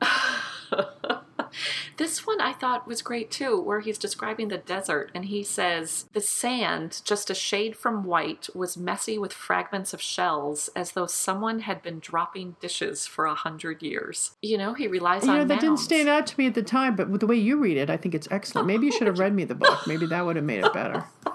This 1.96 2.26
one 2.26 2.40
I 2.40 2.52
thought 2.52 2.86
was 2.86 3.02
great 3.02 3.30
too, 3.30 3.60
where 3.60 3.80
he's 3.80 3.98
describing 3.98 4.48
the 4.48 4.58
desert 4.58 5.10
and 5.14 5.26
he 5.26 5.42
says, 5.42 6.06
The 6.12 6.20
sand, 6.20 7.00
just 7.04 7.30
a 7.30 7.34
shade 7.34 7.76
from 7.76 8.04
white, 8.04 8.48
was 8.54 8.76
messy 8.76 9.18
with 9.18 9.32
fragments 9.32 9.94
of 9.94 10.00
shells 10.00 10.68
as 10.74 10.92
though 10.92 11.06
someone 11.06 11.60
had 11.60 11.82
been 11.82 12.00
dropping 12.00 12.56
dishes 12.60 13.06
for 13.06 13.26
a 13.26 13.34
hundred 13.34 13.82
years. 13.82 14.32
You 14.42 14.58
know, 14.58 14.74
he 14.74 14.88
relies 14.88 15.24
You 15.24 15.30
on 15.30 15.38
know, 15.38 15.44
that 15.44 15.60
didn't 15.60 15.78
stand 15.78 16.08
out 16.08 16.26
to 16.28 16.38
me 16.38 16.46
at 16.46 16.54
the 16.54 16.62
time, 16.62 16.96
but 16.96 17.08
with 17.08 17.20
the 17.20 17.26
way 17.26 17.36
you 17.36 17.58
read 17.58 17.76
it, 17.76 17.90
I 17.90 17.96
think 17.96 18.14
it's 18.14 18.28
excellent. 18.30 18.66
Maybe 18.66 18.86
you 18.86 18.92
should 18.92 19.06
have 19.06 19.18
read 19.18 19.34
me 19.34 19.44
the 19.44 19.54
book. 19.54 19.86
Maybe 19.86 20.06
that 20.06 20.24
would 20.24 20.36
have 20.36 20.44
made 20.44 20.64
it 20.64 20.72
better. 20.72 21.04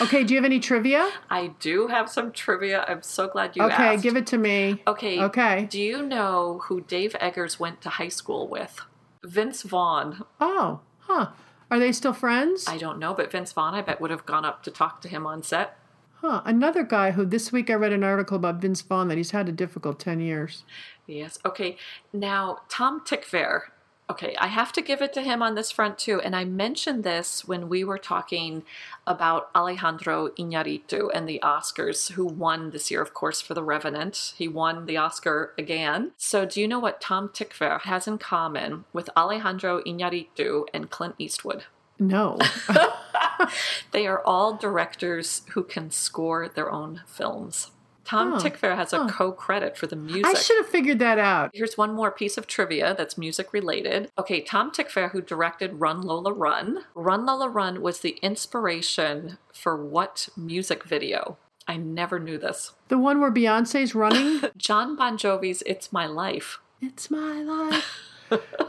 Okay, 0.00 0.24
do 0.24 0.34
you 0.34 0.38
have 0.38 0.44
any 0.44 0.58
trivia? 0.58 1.08
I 1.30 1.52
do 1.60 1.86
have 1.86 2.10
some 2.10 2.32
trivia. 2.32 2.84
I'm 2.88 3.02
so 3.02 3.28
glad 3.28 3.54
you 3.54 3.62
okay, 3.62 3.94
asked. 3.94 4.02
give 4.02 4.16
it 4.16 4.26
to 4.28 4.38
me. 4.38 4.82
Okay. 4.88 5.20
Okay. 5.22 5.66
Do 5.70 5.80
you 5.80 6.02
know 6.02 6.60
who 6.64 6.80
Dave 6.80 7.14
Eggers 7.20 7.60
went 7.60 7.80
to 7.82 7.90
high 7.90 8.08
school 8.08 8.48
with? 8.48 8.80
Vince 9.24 9.62
Vaughn. 9.62 10.24
Oh, 10.40 10.80
huh. 11.00 11.28
Are 11.70 11.78
they 11.78 11.92
still 11.92 12.12
friends? 12.12 12.66
I 12.68 12.78
don't 12.78 12.98
know, 12.98 13.14
but 13.14 13.32
Vince 13.32 13.52
Vaughn, 13.52 13.74
I 13.74 13.82
bet, 13.82 14.00
would 14.00 14.10
have 14.10 14.26
gone 14.26 14.44
up 14.44 14.62
to 14.64 14.70
talk 14.70 15.00
to 15.02 15.08
him 15.08 15.26
on 15.26 15.42
set. 15.42 15.78
Huh. 16.16 16.40
Another 16.44 16.84
guy 16.84 17.10
who 17.10 17.26
this 17.26 17.52
week 17.52 17.68
I 17.68 17.74
read 17.74 17.92
an 17.92 18.04
article 18.04 18.36
about 18.36 18.60
Vince 18.60 18.80
Vaughn 18.80 19.08
that 19.08 19.18
he's 19.18 19.32
had 19.32 19.48
a 19.48 19.52
difficult 19.52 19.98
10 19.98 20.20
years. 20.20 20.64
Yes. 21.06 21.38
Okay. 21.44 21.76
Now, 22.12 22.60
Tom 22.68 23.00
Tykwer. 23.00 23.62
Okay, 24.10 24.36
I 24.38 24.48
have 24.48 24.70
to 24.72 24.82
give 24.82 25.00
it 25.00 25.14
to 25.14 25.22
him 25.22 25.42
on 25.42 25.54
this 25.54 25.70
front 25.70 25.98
too. 25.98 26.20
And 26.20 26.36
I 26.36 26.44
mentioned 26.44 27.04
this 27.04 27.46
when 27.46 27.70
we 27.70 27.84
were 27.84 27.96
talking 27.96 28.62
about 29.06 29.48
Alejandro 29.54 30.28
Iñárritu 30.38 31.08
and 31.14 31.26
the 31.26 31.40
Oscars, 31.42 32.12
who 32.12 32.26
won 32.26 32.70
this 32.70 32.90
year, 32.90 33.00
of 33.00 33.14
course, 33.14 33.40
for 33.40 33.54
The 33.54 33.62
Revenant. 33.62 34.34
He 34.36 34.46
won 34.46 34.84
the 34.84 34.98
Oscar 34.98 35.54
again. 35.56 36.12
So, 36.18 36.44
do 36.44 36.60
you 36.60 36.68
know 36.68 36.78
what 36.78 37.00
Tom 37.00 37.30
Tykwer 37.30 37.80
has 37.82 38.06
in 38.06 38.18
common 38.18 38.84
with 38.92 39.08
Alejandro 39.16 39.80
Iñárritu 39.82 40.66
and 40.74 40.90
Clint 40.90 41.14
Eastwood? 41.18 41.64
No. 41.98 42.38
They 43.92 44.06
are 44.06 44.22
all 44.24 44.56
directors 44.56 45.42
who 45.50 45.62
can 45.62 45.90
score 45.90 46.48
their 46.48 46.70
own 46.70 47.02
films. 47.06 47.70
Tom 48.04 48.34
Oh, 48.34 48.36
Tykwer 48.36 48.76
has 48.76 48.92
a 48.92 49.06
co-credit 49.08 49.76
for 49.76 49.86
the 49.86 49.96
music. 49.96 50.26
I 50.26 50.34
should 50.34 50.56
have 50.58 50.66
figured 50.68 50.98
that 50.98 51.18
out. 51.18 51.50
Here's 51.54 51.76
one 51.78 51.94
more 51.94 52.10
piece 52.10 52.36
of 52.36 52.46
trivia 52.46 52.94
that's 52.96 53.16
music 53.16 53.52
related. 53.52 54.10
Okay, 54.18 54.40
Tom 54.42 54.70
Tykwer, 54.70 55.10
who 55.12 55.22
directed 55.22 55.80
Run 55.80 56.02
Lola 56.02 56.32
Run, 56.32 56.84
Run 56.94 57.24
Lola 57.26 57.48
Run 57.48 57.80
was 57.80 58.00
the 58.00 58.18
inspiration 58.22 59.38
for 59.52 59.76
what 59.76 60.28
music 60.36 60.84
video? 60.84 61.38
I 61.66 61.76
never 61.78 62.18
knew 62.20 62.36
this. 62.36 62.72
The 62.88 62.98
one 62.98 63.20
where 63.20 63.32
Beyonce's 63.32 63.94
running. 63.94 64.42
Jon 64.56 64.96
Bon 64.96 65.16
Jovi's 65.16 65.62
It's 65.64 65.92
My 65.92 66.06
Life. 66.06 66.58
it's 66.82 67.10
my 67.10 67.42
life. 67.42 67.98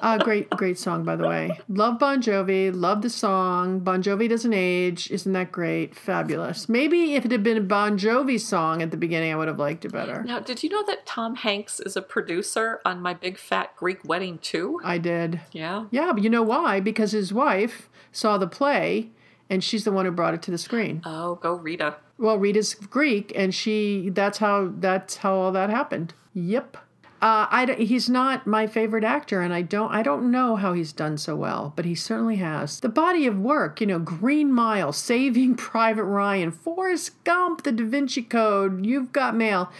uh, 0.01 0.17
great, 0.19 0.49
great 0.51 0.77
song, 0.77 1.03
by 1.03 1.15
the 1.15 1.27
way. 1.27 1.59
Love 1.67 1.99
Bon 1.99 2.21
Jovi. 2.21 2.71
Love 2.73 3.01
the 3.01 3.09
song. 3.09 3.79
Bon 3.79 4.01
Jovi 4.01 4.29
doesn't 4.29 4.53
age. 4.53 5.09
Isn't 5.11 5.33
that 5.33 5.51
great? 5.51 5.95
Fabulous. 5.95 6.69
Maybe 6.69 7.15
if 7.15 7.25
it 7.25 7.31
had 7.31 7.43
been 7.43 7.57
a 7.57 7.61
Bon 7.61 7.97
Jovi 7.97 8.39
song 8.39 8.81
at 8.81 8.91
the 8.91 8.97
beginning, 8.97 9.33
I 9.33 9.35
would 9.35 9.47
have 9.47 9.59
liked 9.59 9.85
it 9.85 9.91
better. 9.91 10.23
Now, 10.23 10.39
did 10.39 10.63
you 10.63 10.69
know 10.69 10.83
that 10.85 11.05
Tom 11.05 11.35
Hanks 11.35 11.79
is 11.79 11.95
a 11.95 12.01
producer 12.01 12.81
on 12.85 13.01
My 13.01 13.13
Big 13.13 13.37
Fat 13.37 13.75
Greek 13.75 14.03
Wedding 14.05 14.37
too? 14.39 14.79
I 14.83 14.97
did. 14.97 15.41
Yeah. 15.51 15.85
Yeah, 15.91 16.11
but 16.13 16.23
you 16.23 16.29
know 16.29 16.43
why? 16.43 16.79
Because 16.79 17.11
his 17.11 17.33
wife 17.33 17.89
saw 18.11 18.37
the 18.37 18.47
play, 18.47 19.09
and 19.49 19.63
she's 19.63 19.83
the 19.83 19.91
one 19.91 20.05
who 20.05 20.11
brought 20.11 20.33
it 20.33 20.41
to 20.43 20.51
the 20.51 20.57
screen. 20.57 21.01
Oh, 21.05 21.35
go 21.35 21.53
Rita. 21.53 21.97
Well, 22.17 22.37
Rita's 22.37 22.73
Greek, 22.75 23.33
and 23.35 23.53
she 23.53 24.09
that's 24.09 24.37
how 24.37 24.71
that's 24.77 25.17
how 25.17 25.33
all 25.33 25.51
that 25.51 25.69
happened. 25.69 26.13
Yep. 26.33 26.77
Uh, 27.25 27.47
I 27.49 27.75
he's 27.79 28.07
not 28.07 28.45
my 28.45 28.67
favorite 28.67 29.03
actor, 29.03 29.41
and 29.41 29.51
I 29.51 29.63
don't 29.63 29.91
I 29.91 30.03
don't 30.03 30.29
know 30.29 30.55
how 30.57 30.73
he's 30.73 30.93
done 30.93 31.17
so 31.17 31.35
well, 31.35 31.73
but 31.75 31.83
he 31.83 31.95
certainly 31.95 32.35
has. 32.35 32.79
The 32.79 32.87
body 32.87 33.25
of 33.25 33.39
work, 33.39 33.81
you 33.81 33.87
know, 33.87 33.97
Green 33.97 34.51
Mile, 34.51 34.93
Saving 34.93 35.55
Private 35.71 36.03
Ryan, 36.03 36.51
Forrest 36.51 37.23
Gump, 37.23 37.63
The 37.63 37.71
Da 37.71 37.83
Vinci 37.83 38.21
Code, 38.21 38.85
You've 38.85 39.11
Got 39.11 39.35
Mail. 39.35 39.71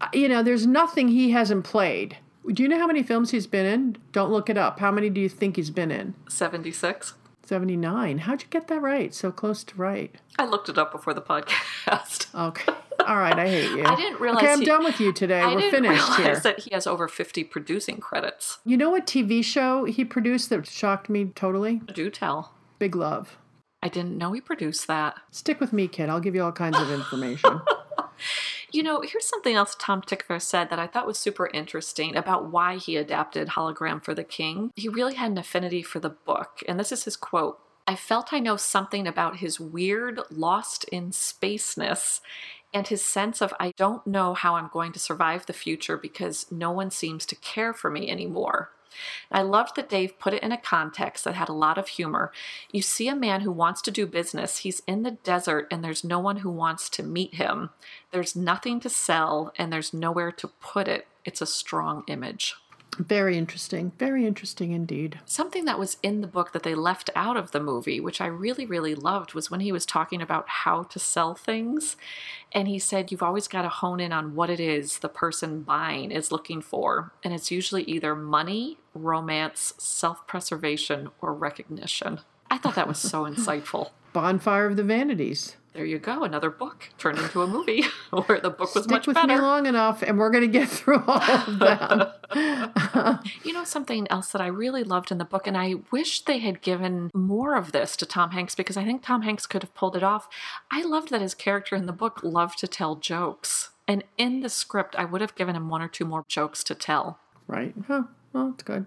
Uh, 0.00 0.08
You 0.14 0.26
know, 0.30 0.42
there's 0.42 0.66
nothing 0.66 1.08
he 1.08 1.32
hasn't 1.32 1.64
played. 1.66 2.16
Do 2.50 2.62
you 2.62 2.68
know 2.70 2.78
how 2.78 2.86
many 2.86 3.02
films 3.02 3.30
he's 3.30 3.46
been 3.46 3.66
in? 3.66 3.98
Don't 4.12 4.30
look 4.32 4.48
it 4.48 4.56
up. 4.56 4.80
How 4.80 4.90
many 4.90 5.10
do 5.10 5.20
you 5.20 5.28
think 5.28 5.56
he's 5.56 5.68
been 5.68 5.90
in? 5.90 6.14
76. 6.30 7.12
79. 7.44 8.18
How'd 8.20 8.40
you 8.40 8.48
get 8.48 8.68
that 8.68 8.80
right? 8.80 9.14
So 9.14 9.30
close 9.30 9.64
to 9.64 9.76
right. 9.76 10.14
I 10.38 10.46
looked 10.46 10.70
it 10.70 10.78
up 10.78 10.92
before 10.92 11.12
the 11.12 11.20
podcast. 11.20 12.28
Okay. 12.34 12.72
All 13.06 13.16
right, 13.16 13.38
I 13.38 13.48
hate 13.48 13.70
you. 13.70 13.84
I 13.84 13.94
didn't 13.94 14.20
realize 14.20 14.42
Okay, 14.42 14.52
I'm 14.52 14.60
he- 14.60 14.66
done 14.66 14.84
with 14.84 15.00
you 15.00 15.12
today. 15.12 15.40
I 15.40 15.54
We're 15.54 15.70
finished 15.70 16.14
here. 16.16 16.38
that 16.40 16.60
he 16.60 16.70
has 16.74 16.86
over 16.86 17.08
50 17.08 17.44
producing 17.44 17.98
credits. 17.98 18.58
You 18.64 18.76
know 18.76 18.90
what 18.90 19.06
TV 19.06 19.44
show 19.44 19.84
he 19.84 20.04
produced 20.04 20.50
that 20.50 20.66
shocked 20.66 21.08
me 21.08 21.26
totally? 21.34 21.76
Do 21.94 22.10
tell. 22.10 22.52
Big 22.78 22.94
Love. 22.96 23.38
I 23.82 23.88
didn't 23.88 24.18
know 24.18 24.32
he 24.32 24.40
produced 24.40 24.86
that. 24.88 25.16
Stick 25.30 25.60
with 25.60 25.72
me, 25.72 25.86
kid. 25.86 26.08
I'll 26.08 26.20
give 26.20 26.34
you 26.34 26.42
all 26.42 26.52
kinds 26.52 26.78
of 26.78 26.90
information. 26.90 27.60
You 28.72 28.82
know, 28.82 29.00
here's 29.00 29.26
something 29.26 29.54
else 29.54 29.76
Tom 29.78 30.02
Tykwer 30.02 30.42
said 30.42 30.70
that 30.70 30.78
I 30.78 30.86
thought 30.86 31.06
was 31.06 31.18
super 31.18 31.48
interesting 31.54 32.16
about 32.16 32.50
why 32.50 32.76
he 32.76 32.96
adapted 32.96 33.48
Hologram 33.48 34.02
for 34.04 34.12
the 34.12 34.24
King. 34.24 34.70
He 34.74 34.88
really 34.88 35.14
had 35.14 35.30
an 35.30 35.38
affinity 35.38 35.82
for 35.82 35.98
the 36.00 36.10
book, 36.10 36.62
and 36.68 36.78
this 36.78 36.92
is 36.92 37.04
his 37.04 37.16
quote. 37.16 37.58
I 37.86 37.94
felt 37.94 38.32
I 38.32 38.40
know 38.40 38.56
something 38.56 39.06
about 39.06 39.36
his 39.36 39.60
weird, 39.60 40.20
lost 40.30 40.84
in 40.84 41.10
spaceness 41.12 42.20
and 42.72 42.88
his 42.88 43.02
sense 43.02 43.40
of 43.40 43.54
I 43.58 43.72
don't 43.76 44.06
know 44.06 44.34
how 44.34 44.56
I'm 44.56 44.70
going 44.72 44.92
to 44.92 44.98
survive 44.98 45.46
the 45.46 45.52
future 45.52 45.96
because 45.96 46.50
no 46.50 46.70
one 46.70 46.90
seems 46.90 47.26
to 47.26 47.36
care 47.36 47.72
for 47.72 47.90
me 47.90 48.10
anymore. 48.10 48.70
I 49.30 49.42
loved 49.42 49.76
that 49.76 49.88
Dave 49.88 50.18
put 50.18 50.34
it 50.34 50.42
in 50.42 50.52
a 50.52 50.58
context 50.58 51.24
that 51.24 51.34
had 51.34 51.48
a 51.48 51.54
lot 51.54 51.78
of 51.78 51.88
humor. 51.88 52.32
You 52.70 52.82
see 52.82 53.08
a 53.08 53.16
man 53.16 53.42
who 53.42 53.52
wants 53.52 53.82
to 53.82 53.90
do 53.90 54.06
business, 54.06 54.58
he's 54.58 54.80
in 54.86 55.02
the 55.02 55.10
desert, 55.10 55.68
and 55.70 55.84
there's 55.84 56.04
no 56.04 56.18
one 56.18 56.38
who 56.38 56.50
wants 56.50 56.88
to 56.90 57.02
meet 57.02 57.34
him. 57.34 57.70
There's 58.10 58.36
nothing 58.36 58.80
to 58.80 58.88
sell, 58.88 59.52
and 59.58 59.72
there's 59.72 59.92
nowhere 59.92 60.32
to 60.32 60.48
put 60.48 60.88
it. 60.88 61.06
It's 61.24 61.42
a 61.42 61.46
strong 61.46 62.04
image. 62.06 62.54
Very 62.98 63.36
interesting. 63.36 63.92
Very 63.98 64.26
interesting 64.26 64.72
indeed. 64.72 65.20
Something 65.24 65.64
that 65.66 65.78
was 65.78 65.98
in 66.02 66.20
the 66.20 66.26
book 66.26 66.52
that 66.52 66.62
they 66.62 66.74
left 66.74 67.10
out 67.14 67.36
of 67.36 67.52
the 67.52 67.60
movie, 67.60 68.00
which 68.00 68.20
I 68.20 68.26
really, 68.26 68.66
really 68.66 68.94
loved, 68.94 69.34
was 69.34 69.50
when 69.50 69.60
he 69.60 69.72
was 69.72 69.84
talking 69.84 70.22
about 70.22 70.48
how 70.48 70.84
to 70.84 70.98
sell 70.98 71.34
things. 71.34 71.96
And 72.52 72.68
he 72.68 72.78
said, 72.78 73.10
You've 73.10 73.22
always 73.22 73.48
got 73.48 73.62
to 73.62 73.68
hone 73.68 74.00
in 74.00 74.12
on 74.12 74.34
what 74.34 74.50
it 74.50 74.60
is 74.60 74.98
the 74.98 75.08
person 75.08 75.62
buying 75.62 76.10
is 76.10 76.32
looking 76.32 76.62
for. 76.62 77.12
And 77.22 77.34
it's 77.34 77.50
usually 77.50 77.82
either 77.84 78.14
money, 78.14 78.78
romance, 78.94 79.74
self 79.78 80.26
preservation, 80.26 81.10
or 81.20 81.34
recognition. 81.34 82.20
I 82.50 82.58
thought 82.58 82.76
that 82.76 82.88
was 82.88 82.98
so 82.98 83.24
insightful. 83.30 83.90
Bonfire 84.12 84.66
of 84.66 84.76
the 84.76 84.84
Vanities. 84.84 85.56
There 85.76 85.84
you 85.84 85.98
go, 85.98 86.24
another 86.24 86.48
book 86.48 86.88
turned 86.96 87.18
into 87.18 87.42
a 87.42 87.46
movie 87.46 87.82
where 88.10 88.40
the 88.40 88.48
book 88.48 88.74
was 88.74 88.84
Stick 88.84 88.90
much 88.90 89.06
with 89.06 89.14
better. 89.14 89.28
me 89.28 89.38
long 89.38 89.66
enough, 89.66 90.02
and 90.02 90.16
we're 90.18 90.30
going 90.30 90.50
to 90.50 90.58
get 90.58 90.70
through 90.70 91.02
all 91.06 91.20
of 91.20 91.58
them. 91.58 93.18
You 93.44 93.52
know, 93.52 93.64
something 93.64 94.06
else 94.10 94.32
that 94.32 94.40
I 94.40 94.46
really 94.46 94.82
loved 94.84 95.12
in 95.12 95.18
the 95.18 95.24
book, 95.24 95.46
and 95.46 95.56
I 95.56 95.74
wish 95.92 96.22
they 96.22 96.38
had 96.38 96.62
given 96.62 97.10
more 97.14 97.54
of 97.56 97.72
this 97.72 97.94
to 97.98 98.06
Tom 98.06 98.30
Hanks 98.30 98.54
because 98.54 98.76
I 98.76 98.84
think 98.84 99.02
Tom 99.02 99.22
Hanks 99.22 99.46
could 99.46 99.62
have 99.62 99.74
pulled 99.74 99.96
it 99.96 100.02
off. 100.02 100.28
I 100.70 100.82
loved 100.82 101.10
that 101.10 101.20
his 101.20 101.34
character 101.34 101.76
in 101.76 101.84
the 101.86 101.92
book 101.92 102.20
loved 102.22 102.58
to 102.60 102.66
tell 102.66 102.96
jokes. 102.96 103.70
And 103.86 104.02
in 104.18 104.40
the 104.40 104.48
script, 104.48 104.96
I 104.96 105.04
would 105.04 105.20
have 105.20 105.34
given 105.34 105.54
him 105.54 105.68
one 105.68 105.82
or 105.82 105.88
two 105.88 106.04
more 106.06 106.24
jokes 106.26 106.64
to 106.64 106.74
tell. 106.74 107.18
right. 107.46 107.74
Huh. 107.86 108.04
Well, 108.32 108.50
it's 108.54 108.62
good. 108.62 108.86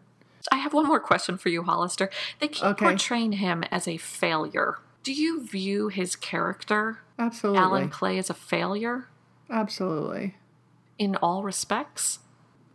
I 0.52 0.58
have 0.58 0.74
one 0.74 0.88
more 0.88 1.00
question 1.00 1.38
for 1.38 1.50
you, 1.50 1.64
Hollister. 1.64 2.10
They 2.40 2.48
keep 2.50 2.64
Okay. 2.66 2.86
portraying 2.86 3.34
him 3.34 3.64
as 3.72 3.88
a 3.88 3.98
failure. 3.98 4.78
Do 5.04 5.14
you 5.14 5.46
view 5.46 5.88
his 5.88 6.16
character, 6.16 7.00
Absolutely. 7.18 7.62
Alan 7.62 7.90
Clay, 7.90 8.18
as 8.18 8.30
a 8.30 8.34
failure 8.34 9.08
Absolutely. 9.50 10.36
in 10.98 11.16
all 11.18 11.44
respects? 11.44 12.20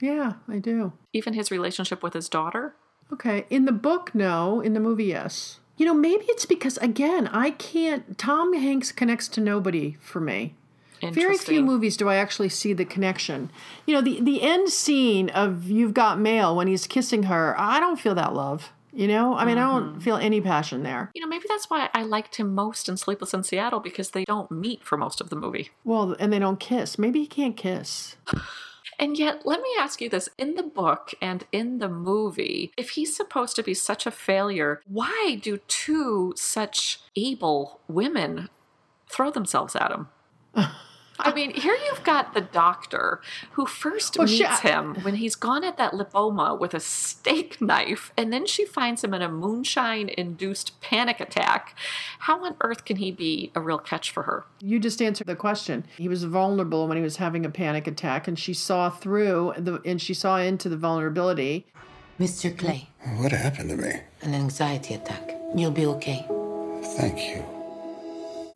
Yeah, 0.00 0.34
I 0.48 0.58
do. 0.58 0.92
Even 1.12 1.34
his 1.34 1.50
relationship 1.50 2.02
with 2.02 2.14
his 2.14 2.28
daughter? 2.28 2.74
Okay. 3.12 3.46
In 3.50 3.64
the 3.64 3.72
book, 3.72 4.14
no. 4.14 4.60
In 4.60 4.74
the 4.74 4.80
movie, 4.80 5.04
yes. 5.04 5.60
You 5.76 5.86
know, 5.86 5.94
maybe 5.94 6.24
it's 6.28 6.46
because, 6.46 6.76
again, 6.78 7.26
I 7.28 7.50
can't. 7.50 8.16
Tom 8.16 8.54
Hanks 8.54 8.92
connects 8.92 9.28
to 9.28 9.40
nobody 9.40 9.96
for 10.00 10.20
me. 10.20 10.54
Very 11.02 11.36
few 11.36 11.62
movies 11.62 11.96
do 11.96 12.08
I 12.08 12.16
actually 12.16 12.48
see 12.48 12.72
the 12.72 12.84
connection. 12.84 13.50
You 13.86 13.94
know, 13.94 14.00
the, 14.00 14.20
the 14.20 14.40
end 14.40 14.70
scene 14.70 15.28
of 15.30 15.68
You've 15.68 15.92
Got 15.92 16.18
Mail 16.18 16.56
when 16.56 16.66
he's 16.66 16.86
kissing 16.86 17.24
her, 17.24 17.54
I 17.58 17.78
don't 17.78 18.00
feel 18.00 18.14
that 18.14 18.34
love. 18.34 18.72
You 18.94 19.08
know, 19.08 19.34
I 19.34 19.44
mean, 19.44 19.58
I 19.58 19.62
Mm-hmm. 19.62 19.90
don't 19.92 20.00
feel 20.00 20.16
any 20.16 20.40
passion 20.40 20.82
there. 20.84 21.10
You 21.14 21.20
know, 21.20 21.26
maybe 21.26 21.46
that's 21.48 21.68
why 21.68 21.90
I 21.92 22.02
liked 22.04 22.36
him 22.36 22.54
most 22.54 22.88
in 22.88 22.96
Sleepless 22.96 23.34
in 23.34 23.42
Seattle 23.42 23.80
because 23.80 24.10
they 24.10 24.24
don't 24.24 24.50
meet 24.50 24.84
for 24.84 24.96
most 24.96 25.20
of 25.20 25.30
the 25.30 25.36
movie. 25.36 25.70
Well, 25.84 26.14
and 26.20 26.32
they 26.32 26.38
don't 26.38 26.60
kiss. 26.60 26.98
Maybe 26.98 27.20
he 27.20 27.26
can't 27.26 27.56
kiss. 27.56 28.16
And 28.96 29.18
yet, 29.18 29.44
let 29.44 29.60
me 29.60 29.68
ask 29.76 30.00
you 30.00 30.08
this 30.08 30.28
in 30.38 30.54
the 30.54 30.62
book 30.62 31.14
and 31.20 31.44
in 31.50 31.78
the 31.78 31.88
movie, 31.88 32.70
if 32.76 32.90
he's 32.90 33.16
supposed 33.16 33.56
to 33.56 33.62
be 33.64 33.74
such 33.74 34.06
a 34.06 34.10
failure, 34.12 34.82
why 34.86 35.36
do 35.42 35.56
two 35.66 36.32
such 36.36 37.00
able 37.16 37.80
women 37.88 38.48
throw 39.10 39.32
themselves 39.32 39.74
at 39.74 39.90
him? 39.90 40.06
I 41.18 41.32
mean, 41.32 41.50
here 41.54 41.76
you've 41.86 42.02
got 42.02 42.34
the 42.34 42.40
doctor 42.40 43.20
who 43.52 43.66
first 43.66 44.18
Well, 44.18 44.26
she- 44.26 44.42
meets 44.42 44.60
him 44.60 44.96
when 45.02 45.14
he's 45.14 45.36
gone 45.36 45.62
at 45.64 45.76
that 45.76 45.92
lipoma 45.92 46.58
with 46.58 46.74
a 46.74 46.80
steak 46.80 47.60
knife, 47.60 48.12
and 48.16 48.32
then 48.32 48.46
she 48.46 48.64
finds 48.64 49.04
him 49.04 49.14
in 49.14 49.22
a 49.22 49.28
moonshine 49.28 50.08
induced 50.08 50.80
panic 50.80 51.20
attack. 51.20 51.76
How 52.20 52.44
on 52.44 52.56
earth 52.60 52.84
can 52.84 52.96
he 52.96 53.10
be 53.12 53.52
a 53.54 53.60
real 53.60 53.78
catch 53.78 54.10
for 54.10 54.24
her? 54.24 54.44
You 54.60 54.78
just 54.80 55.00
answered 55.00 55.28
the 55.28 55.36
question. 55.36 55.84
He 55.96 56.08
was 56.08 56.24
vulnerable 56.24 56.88
when 56.88 56.96
he 56.96 57.02
was 57.02 57.16
having 57.16 57.46
a 57.46 57.50
panic 57.50 57.86
attack, 57.86 58.26
and 58.26 58.38
she 58.38 58.52
saw 58.54 58.90
through 58.90 59.54
the 59.56 59.80
and 59.84 60.02
she 60.02 60.14
saw 60.14 60.38
into 60.38 60.68
the 60.68 60.76
vulnerability. 60.76 61.66
Mr. 62.18 62.56
Clay, 62.56 62.88
What 63.16 63.32
happened 63.32 63.70
to 63.70 63.76
me? 63.76 63.92
an 64.22 64.34
anxiety 64.34 64.94
attack. 64.94 65.34
You'll 65.54 65.70
be 65.70 65.86
okay. 65.86 66.26
Thank 66.96 67.18
you. 67.20 67.44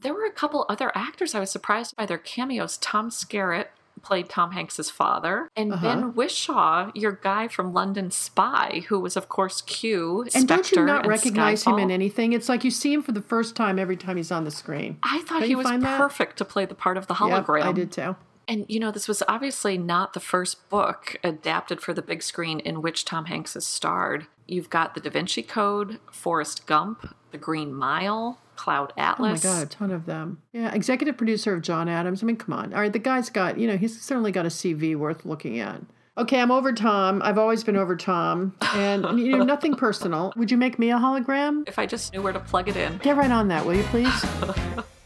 There 0.01 0.15
were 0.15 0.25
a 0.25 0.31
couple 0.33 0.65
other 0.69 0.93
actors 0.95 1.35
I 1.35 1.41
was 1.41 1.51
surprised 1.51 1.97
by 1.97 2.07
their 2.07 2.19
cameos. 2.19 2.77
Tom 2.79 3.11
Skerritt 3.11 3.67
played 4.01 4.29
Tom 4.29 4.53
Hanks's 4.53 4.91
father, 4.91 5.49
and 5.57 5.73
Uh-huh. 5.73 5.83
Ben 5.83 6.13
Whishaw, 6.13 6.93
your 6.95 7.11
guy 7.13 7.49
from 7.49 7.73
London 7.75 8.13
Spy, 8.13 8.85
who 8.89 9.01
was 9.01 9.17
of 9.17 9.29
course 9.29 9.61
Q. 9.63 10.25
And 10.37 10.47
don't 10.47 10.71
you 10.71 10.85
not 10.85 11.05
recognize 11.05 11.65
him 11.65 11.81
in 11.81 11.91
anything? 11.91 12.33
It's 12.33 12.49
like 12.49 12.63
you 12.63 12.71
see 12.71 12.93
him 12.93 13.03
for 13.03 13.11
the 13.11 13.21
first 13.21 13.57
time 13.57 13.77
every 13.77 13.97
time 13.97 14.17
he's 14.17 14.31
on 14.31 14.45
the 14.45 14.53
screen. 14.53 14.99
I 15.03 15.19
thought 15.23 15.41
Don't 15.41 15.49
he 15.49 15.57
was 15.57 15.67
find 15.67 15.83
that? 15.83 15.99
perfect 15.99 16.37
to 16.39 16.45
play 16.45 16.65
the 16.65 16.77
part 16.77 16.97
of 16.97 17.09
the 17.09 17.15
Yep, 17.15 17.47
hologram. 17.47 17.63
I 17.65 17.73
did 17.73 17.91
too. 17.91 18.15
And 18.49 18.65
you 18.69 18.81
know, 18.81 18.91
this 18.91 19.07
was 19.07 19.23
obviously 19.29 19.77
not 19.77 20.15
the 20.15 20.21
first 20.21 20.69
book 20.71 21.17
adapted 21.23 21.81
for 21.81 21.93
the 21.93 22.03
big 22.03 22.23
screen 22.23 22.61
in 22.61 22.81
which 22.81 23.05
Tom 23.05 23.27
Hanks 23.27 23.55
has 23.55 23.67
starred. 23.67 24.27
You've 24.47 24.71
got 24.71 24.95
The 24.95 25.01
Da 25.01 25.11
Vinci 25.11 25.43
Code, 25.43 26.01
Forrest 26.11 26.67
Gump, 26.67 27.15
The 27.31 27.39
Green 27.39 27.75
Mile, 27.75 28.41
Cloud 28.57 28.95
Atlas. 28.97 29.45
Oh 29.45 29.49
my 29.49 29.55
god, 29.55 29.67
a 29.67 29.71
ton 29.71 29.91
of 29.91 30.07
them. 30.07 30.41
Yeah, 30.53 30.75
executive 30.75 31.19
producer 31.19 31.55
of 31.55 31.61
John 31.61 31.89
Adams. 31.89 32.23
I 32.23 32.27
mean, 32.27 32.37
come 32.37 32.55
on. 32.55 32.73
All 32.73 32.81
right, 32.81 32.93
the 32.93 32.99
guy's 32.99 33.29
got, 33.29 33.59
you 33.59 33.67
know, 33.67 33.77
he's 33.77 34.01
certainly 34.01 34.33
got 34.33 34.47
a 34.47 34.49
CV 34.49 34.97
worth 34.97 35.27
looking 35.27 35.61
at. 35.61 35.83
Okay, 36.17 36.41
I'm 36.41 36.51
over 36.51 36.73
Tom. 36.73 37.23
I've 37.23 37.39
always 37.39 37.63
been 37.63 37.77
over 37.77 37.95
Tom. 37.95 38.57
And, 38.75 39.21
you 39.21 39.37
know, 39.37 39.45
nothing 39.45 39.75
personal. 39.77 40.33
Would 40.37 40.51
you 40.51 40.57
make 40.57 40.79
me 40.79 40.91
a 40.91 40.97
hologram? 40.97 41.69
If 41.69 41.79
I 41.79 41.87
just 41.87 42.13
knew 42.13 42.23
where 42.23 42.33
to 42.33 42.41
plug 42.41 42.69
it 42.69 42.77
in. 42.77 42.99
Get 42.99 43.17
right 43.17 43.31
on 43.31 43.49
that, 43.49 43.65
will 43.65 43.75
you 43.75 43.85
please? 43.85 44.25